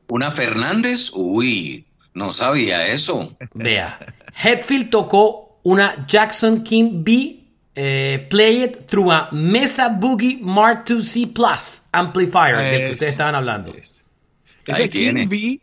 [0.10, 3.36] Una Fernández, uy, no sabía eso.
[3.54, 4.00] Vea.
[4.44, 7.39] Hetfield tocó una Jackson King B
[7.82, 13.12] eh, play it through a Mesa Boogie Mark II-C Plus amplifier del que Es- ustedes
[13.12, 13.74] estaban hablando.
[13.74, 15.28] Esa Ahí King tiene.
[15.28, 15.60] V,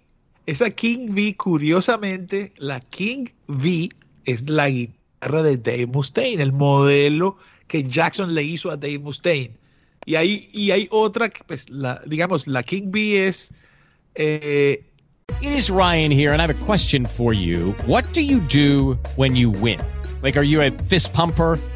[0.46, 3.90] esa King V, curiosamente, la King V
[4.24, 7.36] es la guitarra de Dave Mustaine, el modelo
[7.68, 9.50] que Jackson le hizo a Dave Mustaine.
[10.06, 13.50] Y hay, y hay otra, que, pues, la, digamos, la King V es
[14.14, 14.82] eh,
[15.42, 17.74] It is Ryan here, and I have a question for you.
[17.86, 19.78] What do you do when you win?
[20.22, 21.58] Like, are you a fist pumper?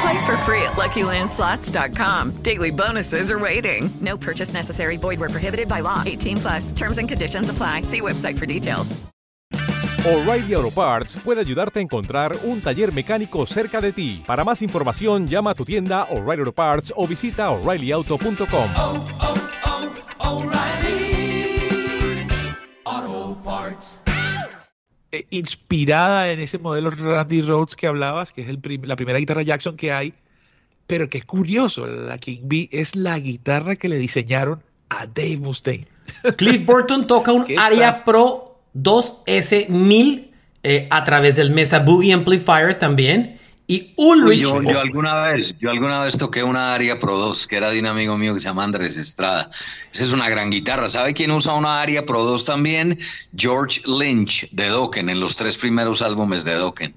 [0.00, 2.42] Play for free at LuckyLandSlots.com.
[2.42, 3.90] Daily bonuses are waiting.
[4.00, 4.96] No purchase necessary.
[4.96, 6.02] Void where prohibited by law.
[6.04, 6.72] 18 plus.
[6.72, 7.82] Terms and conditions apply.
[7.82, 8.94] See website for details.
[10.06, 14.22] O'Reilly Auto Parts puede ayudarte a encontrar un taller mecánico cerca de ti.
[14.26, 18.70] Para más información, llama a tu tienda O'Reilly Auto Parts o visita oreillyauto.com.
[25.12, 29.18] eh, inspirada en ese modelo Randy Rhodes que hablabas, que es el prim- la primera
[29.18, 30.14] guitarra Jackson que hay.
[30.86, 35.86] Pero qué curioso, la King V es la guitarra que le diseñaron a Dave Mustaine.
[36.36, 38.04] Cliff Burton toca un ¿Qué Aria?
[38.04, 40.28] Pro 2S1000
[40.62, 43.37] eh, a través del Mesa Boogie Amplifier también.
[43.70, 44.40] Y Ulrich.
[44.40, 47.78] yo, yo alguna vez, yo alguna vez toqué una Aria Pro 2 que era de
[47.78, 49.50] un amigo mío que se llama Andrés Estrada.
[49.92, 50.88] Esa es una gran guitarra.
[50.88, 52.98] ¿Sabe quién usa una Aria Pro 2 también?
[53.36, 56.94] George Lynch de Dokken en los tres primeros álbumes de Dokken.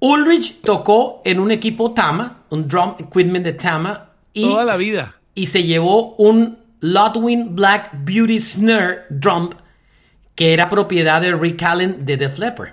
[0.00, 4.12] Ulrich tocó en un equipo Tama, un drum equipment de Tama.
[4.32, 5.16] Y, Toda la vida.
[5.34, 9.50] Y se llevó un Ludwig Black Beauty Snare drum
[10.34, 12.70] que era propiedad de Rick Allen de Def Leppard.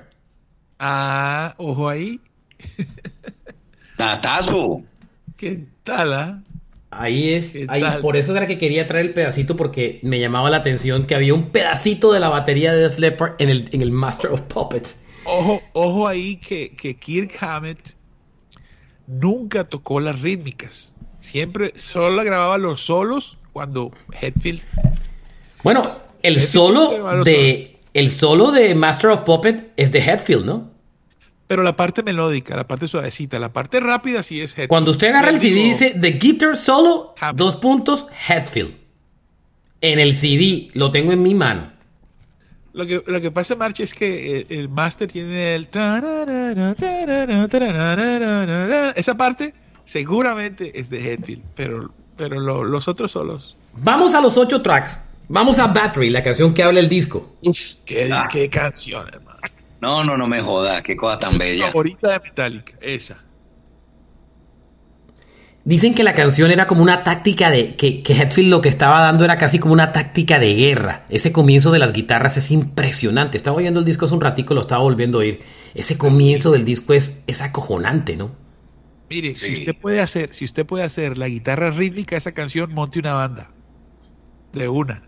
[0.79, 2.21] Ah, ojo ahí.
[4.03, 4.81] ¡Tatazo!
[5.37, 6.43] ¿Qué tal, ah?
[6.91, 8.01] Ahí es, ¿Qué ahí, tal?
[8.01, 11.33] por eso era que quería traer el pedacito porque me llamaba la atención que había
[11.33, 14.97] un pedacito de la batería de Def Leppard en el, en el Master of Puppets.
[15.23, 17.95] Ojo, ojo ahí que, que Kirk Hammett
[19.07, 20.93] nunca tocó las rítmicas.
[21.19, 23.91] Siempre solo grababa los solos cuando
[24.21, 24.61] Hetfield.
[25.63, 30.72] Bueno, el Hetfield solo de el solo de Master of Puppet es de Hetfield, ¿no?
[31.47, 34.69] Pero la parte melódica, la parte suavecita, la parte rápida sí es Hetfield.
[34.69, 38.73] Cuando usted agarra el CD dice The Guitar Solo, dos puntos, Hetfield.
[39.81, 41.71] En el CD, lo tengo en mi mano.
[42.71, 45.67] Lo que, lo que pasa, March, es que el, el master tiene el...
[48.95, 49.53] Esa parte
[49.85, 53.57] seguramente es de Hetfield, pero, pero lo- los otros solos...
[53.75, 54.99] Vamos a los ocho tracks.
[55.27, 57.35] Vamos a Battery, la canción que habla el disco.
[57.41, 58.27] Uf, qué, Ah.
[58.31, 59.39] qué canción, hermano.
[59.83, 61.67] No, no, no me joda, qué cosa tan Mi bella.
[61.67, 63.21] favorita de Metallica, esa.
[65.65, 67.75] Dicen que la canción era como una táctica de.
[67.75, 71.05] Que, que Hetfield lo que estaba dando era casi como una táctica de guerra.
[71.09, 73.35] Ese comienzo de las guitarras es impresionante.
[73.35, 75.41] Estaba oyendo el disco hace un ratico, lo estaba volviendo a oír.
[75.73, 78.31] Ese comienzo del disco es, es acojonante, ¿no?
[79.09, 82.73] Mire, si usted puede hacer, si usted puede hacer la guitarra rítmica de esa canción,
[82.73, 83.51] monte una banda.
[84.53, 85.03] De una.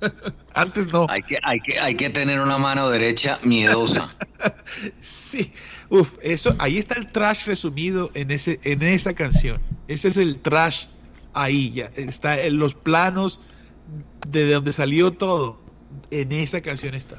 [0.54, 1.06] Antes no.
[1.08, 4.14] Hay que, hay, que, hay que tener una mano derecha miedosa.
[5.00, 5.52] Sí.
[5.88, 9.60] Uf, eso, ahí está el trash resumido en ese, en esa canción.
[9.88, 10.84] Ese es el trash
[11.34, 11.90] ahí ya.
[11.96, 13.40] Está en los planos
[14.28, 15.58] de donde salió todo.
[16.10, 17.16] En esa canción está.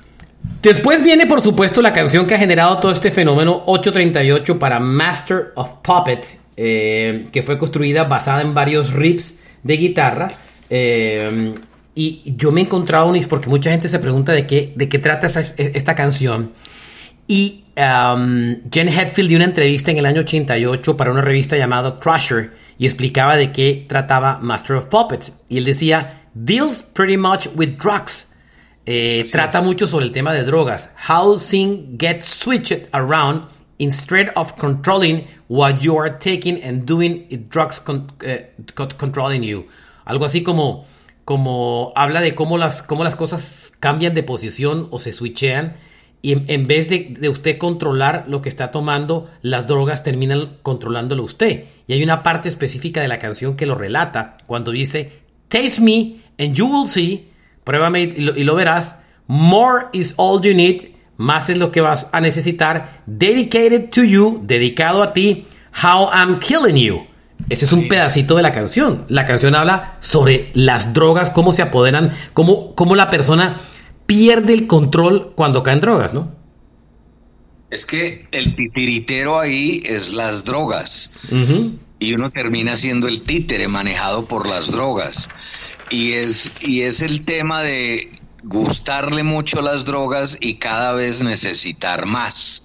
[0.62, 5.52] Después viene, por supuesto, la canción que ha generado todo este fenómeno 838 para Master
[5.56, 10.32] of Puppet, eh, que fue construida basada en varios riffs de guitarra.
[10.70, 11.56] eh,
[11.96, 15.00] y yo me he encontrado unis porque mucha gente se pregunta de qué, de qué
[15.00, 16.52] trata esa- esta canción.
[17.28, 22.00] Y um, Jen Hetfield dio una entrevista en el año 88 para una revista llamada
[22.00, 25.34] Crusher y explicaba de qué trataba Master of Puppets.
[25.50, 28.28] Y él decía, deals pretty much with drugs.
[28.86, 30.90] Eh, trata mucho sobre el tema de drogas.
[31.08, 33.44] How things get switched around
[33.78, 39.44] instead of controlling what you are taking and doing it drugs con- eh, co- controlling
[39.44, 39.68] you.
[40.06, 40.88] Algo así como
[41.30, 45.76] como habla de cómo las, cómo las cosas cambian de posición o se switchean
[46.24, 51.24] y en, vez de, de, usted controlar lo que está tomando, las drogas terminan controlándolo
[51.24, 51.66] usted.
[51.86, 56.16] Y hay una parte específica de la canción que lo relata cuando dice, Taste me
[56.40, 57.30] and you will see,
[57.64, 58.96] pruébame y y lo verás,
[59.28, 64.42] more is all you need, más es lo que vas a necesitar, dedicated to you,
[64.42, 65.46] dedicado a ti,
[65.84, 67.06] how I'm killing you.
[67.48, 69.06] Ese es un pedacito de la canción.
[69.08, 73.56] La canción habla sobre las drogas, cómo se apoderan, cómo, cómo la persona
[74.06, 76.32] pierde el control cuando caen drogas, ¿no?
[77.70, 81.12] Es que el titiritero ahí es las drogas.
[81.32, 81.78] Uh -huh.
[82.00, 85.30] Y uno termina siendo el títere manejado por las drogas.
[85.90, 88.10] Y es, y es el tema de
[88.44, 92.64] gustarle mucho las drogas y cada vez necesitar más.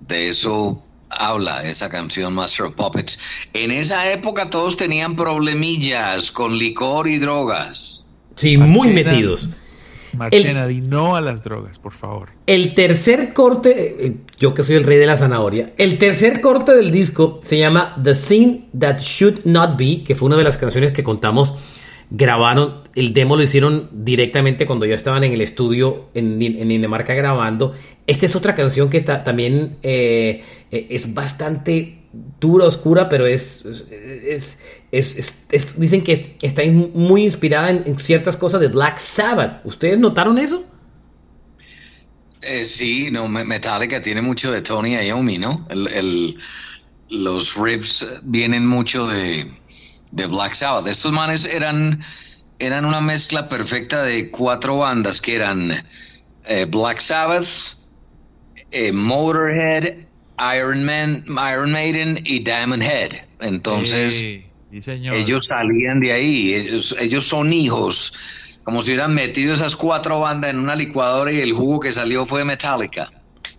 [0.00, 3.18] De eso habla esa canción Master of Puppets.
[3.52, 8.04] En esa época todos tenían problemillas con licor y drogas.
[8.36, 9.48] Sí, muy metidos.
[10.12, 12.30] Marchena, di no a las drogas, por favor.
[12.46, 16.74] El tercer corte, eh, yo que soy el rey de la zanahoria, el tercer corte
[16.74, 20.56] del disco se llama The Scene That Should Not Be, que fue una de las
[20.56, 21.54] canciones que contamos,
[22.10, 27.74] grabaron, el demo lo hicieron directamente cuando ya estaban en el estudio en, Dinamarca grabando.
[28.06, 32.00] Esta es otra canción que ta, también eh, es bastante
[32.40, 34.58] dura, oscura, pero es, es,
[34.90, 39.64] es, es, dicen que está muy inspirada en, ciertas cosas de Black Sabbath.
[39.64, 40.64] ¿Ustedes notaron eso?
[42.42, 45.68] Eh, sí, no, Metallica tiene mucho de Tony Iommi, ¿no?
[45.70, 46.36] El,
[47.10, 49.46] los riffs vienen mucho de,
[50.12, 50.86] de Black Sabbath.
[50.86, 52.02] Estos manes eran,
[52.58, 55.84] eran una mezcla perfecta de cuatro bandas que eran
[56.44, 57.46] eh, Black Sabbath,
[58.70, 60.06] eh, Motorhead,
[60.56, 63.10] Iron Man, Iron Maiden y Diamond Head.
[63.40, 68.12] Entonces, sí, sí, ellos salían de ahí, ellos, ellos son hijos,
[68.64, 72.26] como si hubieran metido esas cuatro bandas en una licuadora y el jugo que salió
[72.26, 73.10] fue Metallica.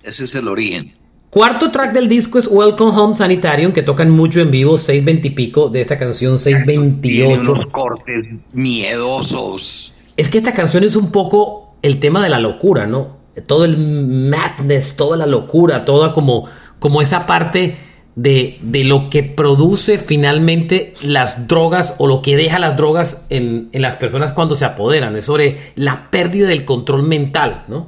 [0.03, 1.00] Ese es el origen.
[1.31, 5.31] Cuarto track del disco es Welcome Home Sanitarium, que tocan mucho en vivo, 620 y
[5.31, 7.01] pico de esta canción, 628.
[7.01, 9.93] Tiene unos cortes miedosos.
[10.17, 13.15] Es que esta canción es un poco el tema de la locura, ¿no?
[13.45, 17.77] Todo el madness, toda la locura, toda como como esa parte
[18.15, 23.69] de, de, lo que produce finalmente las drogas o lo que deja las drogas en,
[23.71, 25.15] en, las personas cuando se apoderan.
[25.15, 27.87] Es sobre la pérdida del control mental, ¿no?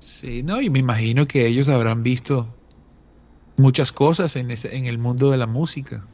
[0.00, 2.48] Sí, no, y me imagino que ellos habrán visto
[3.56, 6.04] muchas cosas en, ese, en el mundo de la música.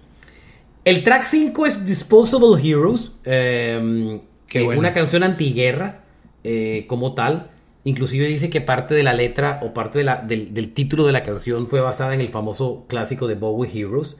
[0.84, 4.80] El track 5 es Disposable Heroes, eh, que bueno.
[4.80, 6.04] una canción antiguerra
[6.44, 7.50] eh, como tal.
[7.84, 11.12] Inclusive dice que parte de la letra o parte de la, del, del, título de
[11.12, 14.16] la canción fue basada en el famoso clásico de Bowie Heroes.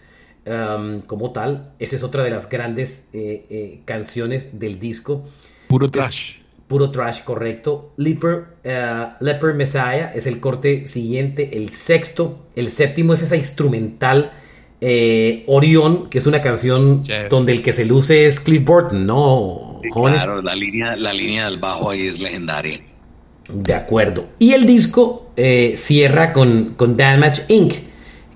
[0.47, 5.29] Um, como tal, esa es otra de las grandes eh, eh, canciones del disco.
[5.69, 6.40] Puro trash.
[6.71, 7.95] Puro trash, correcto.
[7.97, 12.47] Leper, uh, Leper Messiah es el corte siguiente, el sexto.
[12.55, 14.31] El séptimo es esa instrumental
[14.81, 17.29] eh, Orión, que es una canción yeah.
[17.29, 19.81] donde el que se luce es Cliff Burton, ¿no?
[19.83, 22.81] Sí, claro, la línea, la línea del bajo ahí es legendaria.
[23.53, 24.29] De acuerdo.
[24.39, 27.75] Y el disco eh, cierra con, con Damage Inc.,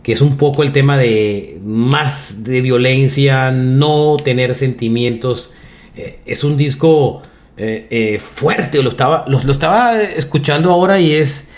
[0.02, 5.52] que es un poco el tema de más de violencia, no tener sentimientos.
[5.94, 7.22] Eh, es un disco
[7.56, 11.48] eh, fuerte, lo estaba, lo, lo, estaba escuchando ahora y es.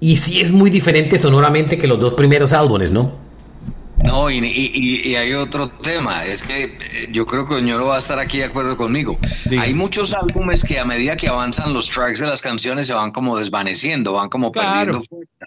[0.00, 3.22] Y sí es muy diferente sonoramente que los dos primeros álbumes, ¿no?
[4.02, 7.98] No, y, y, y, hay otro tema, es que yo creo que Oñoro va a
[7.98, 9.16] estar aquí de acuerdo conmigo.
[9.58, 13.12] Hay muchos álbumes que a medida que avanzan los tracks de las canciones se van
[13.12, 14.70] como desvaneciendo, van como claro.
[14.70, 15.46] perdiendo fuerza.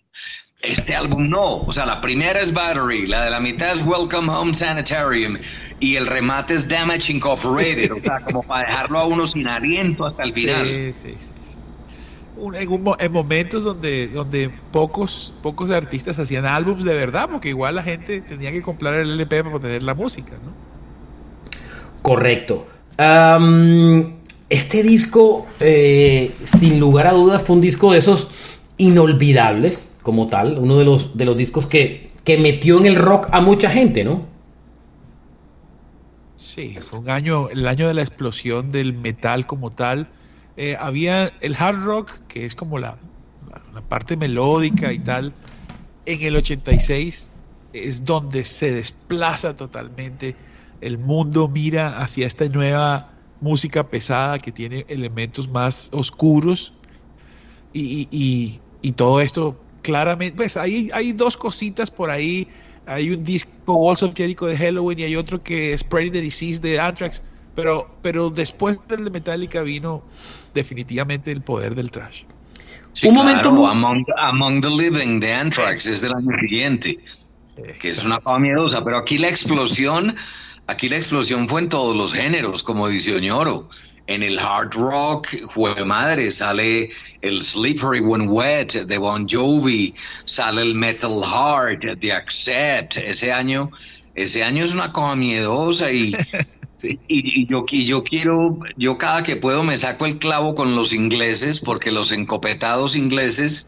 [0.61, 4.31] Este álbum no, o sea, la primera es Battery, la de la mitad es Welcome
[4.31, 5.37] Home Sanitarium
[5.79, 10.05] y el remate es Damage Incorporated, o sea, como para dejarlo a uno sin aliento
[10.05, 10.65] hasta el final.
[10.65, 11.31] Sí, sí, sí
[12.37, 17.75] en, un, en, momentos donde, donde pocos, pocos artistas hacían álbums de verdad, porque igual
[17.75, 20.51] la gente tenía que comprar el LP para tener la música, ¿no?
[22.01, 22.67] Correcto.
[22.99, 24.15] Um,
[24.49, 28.27] este disco, eh, sin lugar a dudas, fue un disco de esos
[28.77, 33.27] inolvidables, como tal, uno de los, de los discos que, que metió en el rock
[33.31, 34.34] a mucha gente, ¿no?
[36.45, 40.07] Sí, fue un año, el año de la explosión del metal como tal
[40.57, 42.97] eh, había el hard rock, que es como la,
[43.89, 45.33] parte melódica y tal,
[46.05, 47.31] en el 86
[47.73, 50.35] es donde se desplaza totalmente.
[50.81, 53.09] El mundo mira hacia esta nueva
[53.41, 56.73] música pesada que tiene elementos más oscuros
[57.73, 62.47] y, y, y todo esto claramente, pues hay, hay dos cositas por ahí.
[62.87, 66.21] Hay un disco Walls of Jericho de Halloween y hay otro que es Spreading the
[66.21, 67.23] Disease de Anthrax
[67.55, 70.03] Pero, pero después del de Metallica vino
[70.53, 72.23] definitivamente el poder del trash.
[72.93, 73.69] Sí, Un momento muy...
[73.69, 76.97] Among, Among, the Living de Anthrax es del año siguiente,
[77.81, 80.15] que es una cosa miedosa, pero aquí la explosión,
[80.67, 83.69] aquí la explosión fue en todos los géneros, como dice Oñoro.
[84.07, 86.91] En el hard rock, fue madre, sale
[87.21, 89.95] el Slippery When Wet de Bon Jovi,
[90.25, 92.97] sale el Metal Heart de Accept.
[92.97, 93.71] Ese año,
[94.13, 96.15] ese año es una cosa miedosa y
[97.07, 100.93] Y, yo, y yo quiero, yo cada que puedo me saco el clavo con los
[100.93, 103.67] ingleses, porque los encopetados ingleses,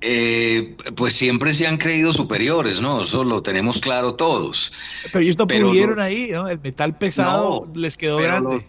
[0.00, 3.02] eh, pues siempre se han creído superiores, ¿no?
[3.02, 4.72] Eso lo tenemos claro todos.
[5.12, 6.48] Pero ellos no pudieron ahí, ¿no?
[6.48, 8.64] El metal pesado les quedó grande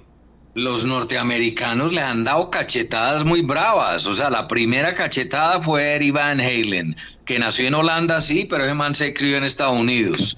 [0.53, 4.05] los norteamericanos le han dado cachetadas muy bravas.
[4.05, 6.95] O sea, la primera cachetada fue Eddie Van Halen,
[7.25, 10.37] que nació en Holanda, sí, pero ese man se crió en Estados Unidos.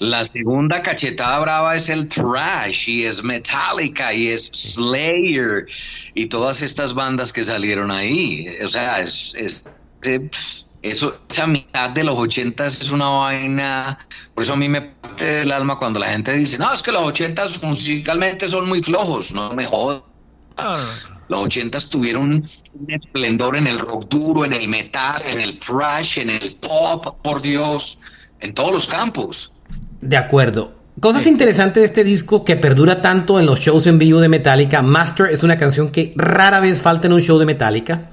[0.00, 5.66] La segunda cachetada brava es el thrash, y es Metallica, y es Slayer,
[6.14, 8.48] y todas estas bandas que salieron ahí.
[8.64, 9.64] O sea, es, es,
[10.82, 13.98] eso, esa mitad de los ochentas es una vaina,
[14.34, 16.90] por eso a mí me parte el alma cuando la gente dice, no, es que
[16.90, 20.02] los ochentas musicalmente son muy flojos, no me jodas.
[21.28, 26.18] Los ochentas tuvieron un esplendor en el rock duro, en el metal, en el thrash,
[26.18, 27.98] en el pop, por Dios,
[28.40, 29.50] en todos los campos.
[30.00, 30.74] De acuerdo.
[31.00, 34.82] Cosas interesantes de este disco que perdura tanto en los shows en vivo de Metallica.
[34.82, 38.10] Master es una canción que rara vez falta en un show de Metallica.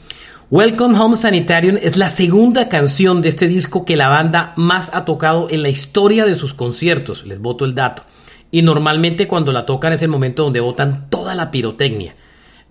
[0.51, 5.05] Welcome Home Sanitarium es la segunda canción de este disco que la banda más ha
[5.05, 8.01] tocado en la historia de sus conciertos, les voto el dato.
[8.49, 12.15] Y normalmente cuando la tocan es el momento donde botan toda la pirotecnia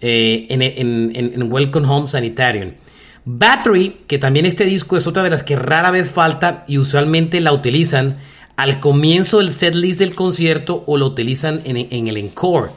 [0.01, 2.73] eh, en, Welcome Home Sanitarium.
[3.25, 7.41] Battery, que también este disco es otra de las que rara vez falta y usualmente
[7.41, 8.17] la utilizan
[8.57, 12.71] al comienzo del setlist del concierto o lo utilizan en el encore.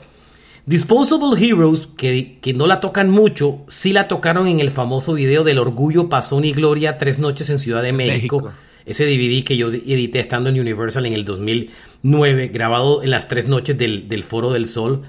[0.65, 5.57] Disposable Heroes, que, no la tocan mucho, sí la tocaron en el famoso video del
[5.57, 8.51] Orgullo, Pasón y Gloria, Tres Noches en Ciudad de México.
[8.85, 13.47] Ese DVD que yo edité estando en Universal en el 2009, grabado en las tres
[13.47, 15.01] noches del, Foro del Sol,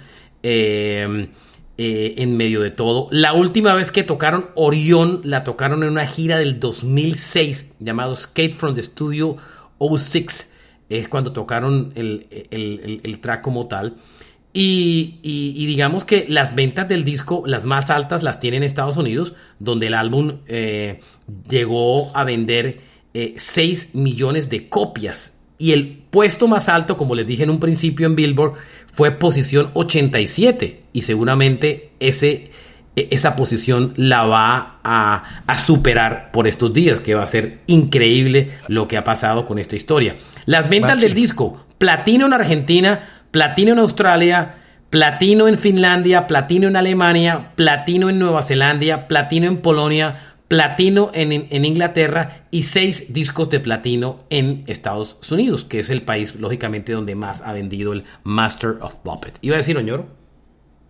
[0.43, 1.29] eh,
[1.77, 3.09] eh, en medio de todo.
[3.11, 8.55] La última vez que tocaron Orión, la tocaron en una gira del 2006 llamado Skate
[8.55, 9.37] from the Studio
[9.79, 10.49] 06.
[10.89, 13.97] Es cuando tocaron el, el track como tal.
[14.55, 19.33] Y, digamos que las ventas del disco, las más altas, las tiene en Estados Unidos,
[19.59, 21.01] donde el álbum eh,
[21.49, 22.81] llegó a vender
[23.15, 25.35] 6 eh, millones de copias.
[25.57, 28.55] Y el puesto más alto, como les dije en un principio en Billboard,
[28.93, 30.83] fue posición 87.
[30.93, 32.51] Y seguramente ese,
[32.95, 37.61] e, esa posición la va a, a, superar por estos días, que va a ser
[37.69, 40.17] increíble lo que ha pasado con esta historia.
[40.45, 43.01] Las ventas del disco, platino en Argentina,
[43.33, 44.55] platino en Australia,
[44.91, 51.65] platino en Finlandia, platino en Alemania, platino en Nueva Zelanda, platino en Polonia, platino en,
[51.65, 57.15] Inglaterra y seis discos de platino en Estados Unidos, que es el país, lógicamente, donde
[57.15, 59.39] más ha vendido el Master of Puppet.
[59.41, 60.07] ¿Iba a decir, Oñoro?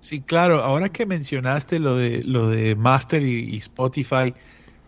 [0.01, 0.65] Sí, claro.
[0.65, 4.35] Ahora que mencionaste lo de, lo de Master y, Spotify,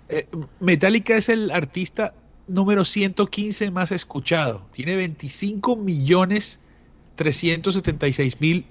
[0.09, 0.27] eh,
[0.59, 2.15] Metallica es el artista
[2.49, 4.67] número 115 más escuchado.
[4.73, 6.65] Tiene 25 millones
[7.17, 8.67] 376 mil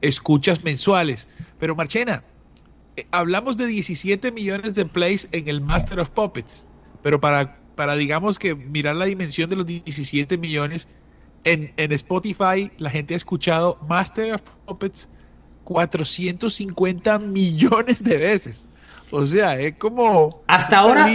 [0.00, 1.28] escuchas mensuales.
[1.58, 2.24] Pero Marchena,
[2.96, 6.68] eh, hablamos de 17 millones de plays en el Master of Puppets,
[7.02, 10.88] pero para, para digamos que mirar la dimensión de los 17 millones,
[11.44, 15.08] en, en Spotify la gente ha escuchado Master of Puppets
[15.64, 18.68] 450 millones de veces.
[19.10, 20.42] O sea, es como...
[20.46, 21.06] Hasta ahora,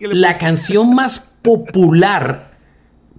[0.00, 2.55] la canción más popular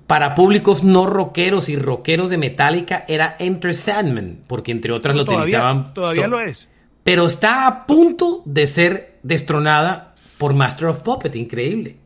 [0.08, 5.24] para públicos no rockeros y rockeros de Metallica era Enter Sandman, porque entre otras lo
[5.24, 5.93] utilizaban.
[5.93, 6.70] Todavía lo es.
[7.03, 11.97] Pero está a punto de ser destronada por Master of Puppet, increíble.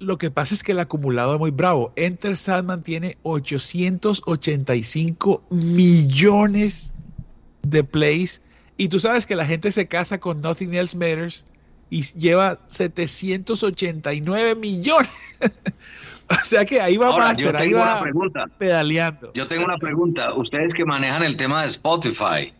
[0.00, 1.92] Lo que pasa es que el acumulado es muy bravo.
[1.94, 6.92] Enter Sandman tiene 885 millones
[7.62, 8.42] de plays.
[8.76, 11.44] Y tú sabes que la gente se casa con Nothing Else Matters
[11.90, 15.10] y lleva 789 millones.
[16.42, 18.02] O sea que ahí va Master, ahí va
[18.58, 19.32] pedaleando.
[19.34, 20.34] Yo tengo una pregunta.
[20.34, 22.52] Ustedes que manejan el tema de Spotify.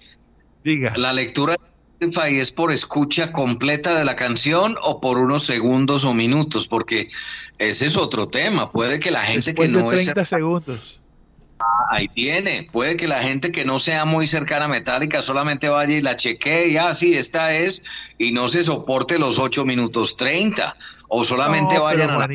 [0.64, 0.92] Diga.
[0.96, 6.04] ¿La lectura de Spotify es por escucha completa de la canción o por unos segundos
[6.04, 6.66] o minutos?
[6.66, 7.10] Porque
[7.58, 8.72] ese es otro tema.
[8.72, 11.00] Puede que la gente que no de 30 segundos.
[11.60, 12.68] Ah, ahí tiene.
[12.72, 16.16] Puede que la gente que no sea muy cercana a Metallica solamente vaya y la
[16.16, 17.82] chequee y ah, sí, esta es,
[18.18, 20.76] y no se soporte los 8 minutos 30.
[21.12, 22.28] O solamente vayan a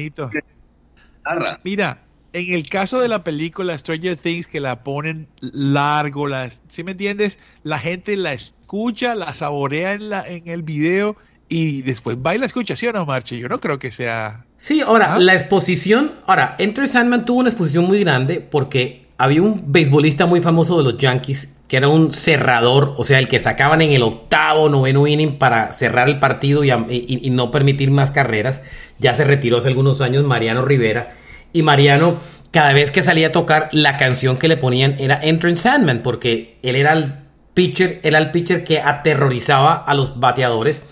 [1.64, 2.00] Mira,
[2.34, 6.92] En el caso de la película Stranger Things, que la ponen largo, la, ¿sí me
[6.92, 7.40] entiendes?
[7.64, 11.16] La gente la escucha, la saborea en, la, en el video
[11.48, 13.38] y después va y la escucha, ¿sí o no, Marche?
[13.38, 14.46] Yo no creo que sea...
[14.58, 15.20] Sí, ahora, ¿Ah?
[15.20, 16.12] la exposición...
[16.28, 20.84] Ahora, Enter Sandman tuvo una exposición muy grande porque había un beisbolista muy famoso de
[20.84, 25.08] los Yankees que era un cerrador, o sea, el que sacaban en el octavo, noveno
[25.08, 28.62] inning para cerrar el partido y, no permitir más carreras.
[29.00, 31.16] Ya se retiró hace algunos años Mariano Rivera.
[31.54, 32.18] Y Mariano,
[32.52, 36.60] cada vez que salía a tocar, la canción que le ponían era Enter Sandman, porque
[36.62, 37.14] él era el
[37.56, 40.84] pitcher, era el pitcher que aterrorizaba a los bateadores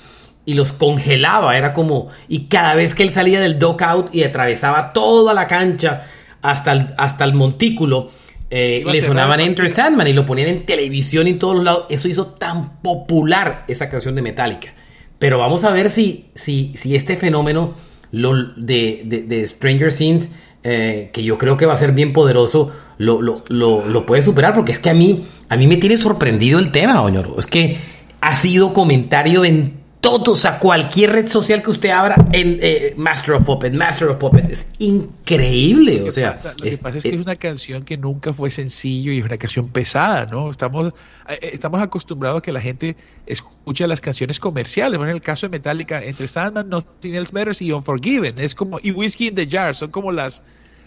[0.46, 4.92] y los congelaba, era como, y cada vez que él salía del out y atravesaba
[4.92, 6.04] toda la cancha
[6.42, 8.10] hasta el, hasta el montículo,
[8.56, 11.86] eh, le sonaban Enter Sandman y lo ponían en televisión y en todos los lados.
[11.90, 14.76] Eso hizo tan popular esa canción de Metallica.
[15.18, 17.74] Pero vamos a ver si, si, si este fenómeno
[18.12, 20.30] lo, de, de, de, Stranger Things,
[20.64, 24.22] eh, que yo creo que va a ser bien poderoso, lo, lo, lo, lo, puede
[24.22, 24.54] superar.
[24.54, 27.40] Porque es que a mí, a mí me tiene sorprendido el tema, Oñoro.
[27.40, 27.80] Es que
[28.22, 33.36] ha sido comentario en todos, a cualquier red social que usted abra, en eh, Master
[33.36, 36.32] of Puppet, Master of Puppet, es increíble, o sea.
[36.32, 39.24] Pasa, lo que pasa es que es una canción que nunca fue sencillo y es
[39.24, 40.52] una canción pesada, ¿no?
[40.52, 40.94] Estamos,
[41.30, 45.46] eh, estamos acostumbrados a que la gente escuche las canciones comerciales, bueno, en el caso
[45.46, 49.48] de Metallica, entre Sandman, Nothing Else Matters y Unforgiven, es como, y Whiskey in the
[49.50, 50.44] Jar, son como las,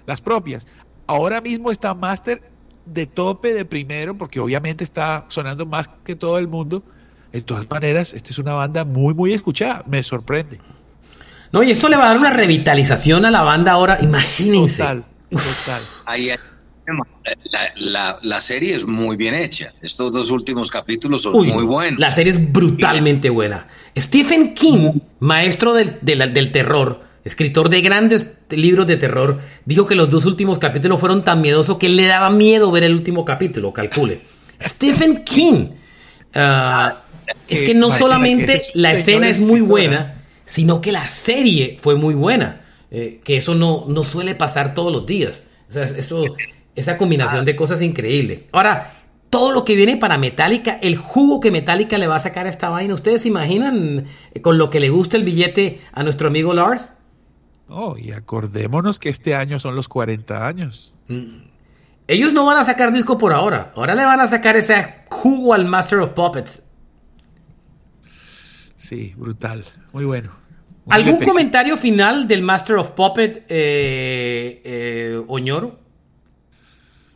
[0.07, 0.67] las propias.
[1.07, 2.43] Ahora mismo está Master
[2.85, 6.83] de tope de primero, porque obviamente está sonando más que todo el mundo,
[7.37, 9.85] de todas maneras, esta es una banda muy, muy escuchada.
[9.87, 10.59] Me sorprende.
[11.53, 13.99] No, y esto le va a dar una revitalización a la banda ahora.
[14.01, 14.83] Imagínense.
[14.83, 15.83] Total, total.
[16.07, 16.29] Ahí,
[17.51, 19.73] la, la, la, serie es muy bien hecha.
[19.83, 22.01] Estos dos últimos capítulos son Uy, muy buenos.
[22.01, 23.67] La serie es brutalmente buena.
[23.99, 29.95] Stephen King, maestro del, del, del terror, escritor de grandes libros de terror, dijo que
[29.95, 33.73] los dos últimos capítulos fueron tan miedosos que le daba miedo ver el último capítulo.
[33.73, 34.21] Calcule.
[34.63, 35.69] Stephen King.
[36.35, 37.06] Uh,
[37.49, 42.15] es que no solamente la escena es muy buena, sino que la serie fue muy
[42.15, 42.63] buena.
[42.91, 45.43] Eh, que eso no, no suele pasar todos los días.
[45.69, 46.25] O sea, eso,
[46.75, 48.47] esa combinación de cosas increíble.
[48.53, 48.93] Ahora,
[49.31, 52.49] todo lo que viene para Metallica, el jugo que Metallica le va a sacar a
[52.49, 54.07] esta vaina, ¿ustedes se imaginan
[54.41, 56.93] con lo que le gusta el billete a nuestro amigo Lars?
[57.69, 60.95] Oh, y acordémonos que este año son los 40 años.
[61.09, 61.49] Mm.
[62.09, 63.73] Ellos no van a sacar disco por ahora.
[63.75, 66.63] Ahora le van a sacar ese jugo al Master of Puppets.
[68.89, 69.65] Sí, brutal.
[69.93, 70.31] Muy bueno.
[70.85, 71.33] Muy ¿Algún lepecito.
[71.33, 75.79] comentario final del Master of Puppet, eh, eh, Oñoro?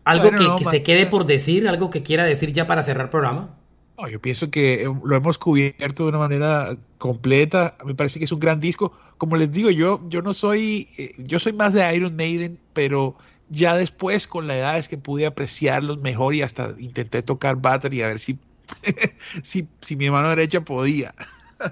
[0.05, 1.69] ¿Algo Bueno, que, no, que ma- se quede por decir?
[1.69, 3.57] ¿Algo que quiera decir ya para cerrar el programa?
[3.99, 7.77] No, yo pienso que eh, lo hemos cubierto de una manera completa.
[7.85, 8.93] Me parece que es un gran disco.
[9.19, 13.17] Como les digo, yo, yo no soy, eh, yo soy más de Iron Maiden, pero
[13.51, 18.01] ya después con la edad es que pude apreciarlos mejor y hasta intenté tocar battery
[18.03, 18.39] a ver si,
[19.43, 21.15] si, si mi mano derecha podía.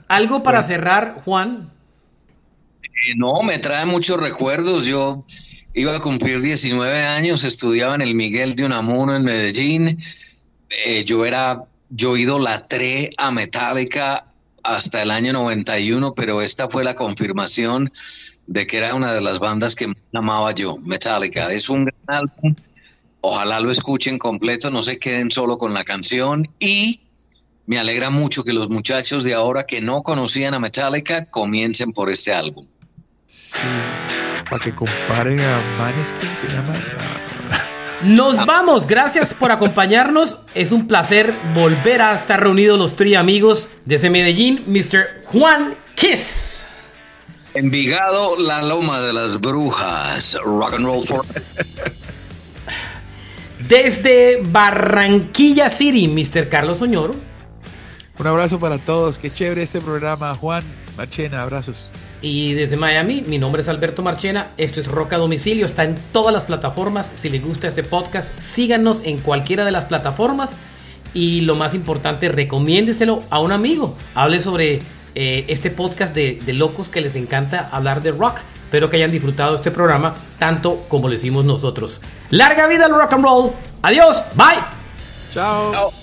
[0.08, 1.70] ¿Algo para cerrar, Juan?
[2.82, 4.86] Eh, no, me trae muchos recuerdos.
[4.86, 5.24] Yo
[5.74, 9.98] iba a cumplir 19 años, estudiaba en el Miguel de Unamuno en Medellín.
[10.68, 14.24] Eh, yo era, yo idolatré a Metallica
[14.62, 17.90] hasta el año 91, pero esta fue la confirmación
[18.46, 21.52] de que era una de las bandas que más amaba yo, Metallica.
[21.52, 22.54] Es un gran álbum.
[23.20, 27.00] Ojalá lo escuchen completo, no se queden solo con la canción y
[27.68, 32.10] me alegra mucho que los muchachos de ahora que no conocían a Metallica comiencen por
[32.10, 32.66] este álbum.
[33.26, 33.58] Sí,
[34.48, 36.74] para que comparen a Maneskin se llama.
[38.04, 40.38] Nos vamos, gracias por acompañarnos.
[40.54, 45.24] Es un placer volver a estar reunidos los tres amigos desde Medellín, Mr.
[45.26, 46.64] Juan Kiss.
[47.52, 50.38] Envigado, la loma de las brujas.
[50.42, 51.22] Rock and roll for.
[53.68, 56.48] Desde Barranquilla City, Mr.
[56.48, 57.27] Carlos Oñoro.
[58.18, 59.18] Un abrazo para todos.
[59.18, 60.34] Qué chévere este programa.
[60.34, 60.64] Juan,
[60.96, 61.88] Marchena, abrazos.
[62.20, 66.34] Y desde Miami, mi nombre es Alberto Marchena, esto es Roca Domicilio, está en todas
[66.34, 70.56] las plataformas, si les gusta este podcast, síganos en cualquiera de las plataformas
[71.14, 74.80] y lo más importante, recomiéndeselo a un amigo, hable sobre
[75.14, 78.38] eh, este podcast de, de locos que les encanta hablar de rock.
[78.64, 82.00] Espero que hayan disfrutado este programa tanto como lo hicimos nosotros.
[82.30, 83.52] Larga vida al rock and roll.
[83.82, 84.22] Adiós.
[84.34, 84.58] Bye.
[85.32, 85.72] Chao.
[85.72, 85.97] Chao.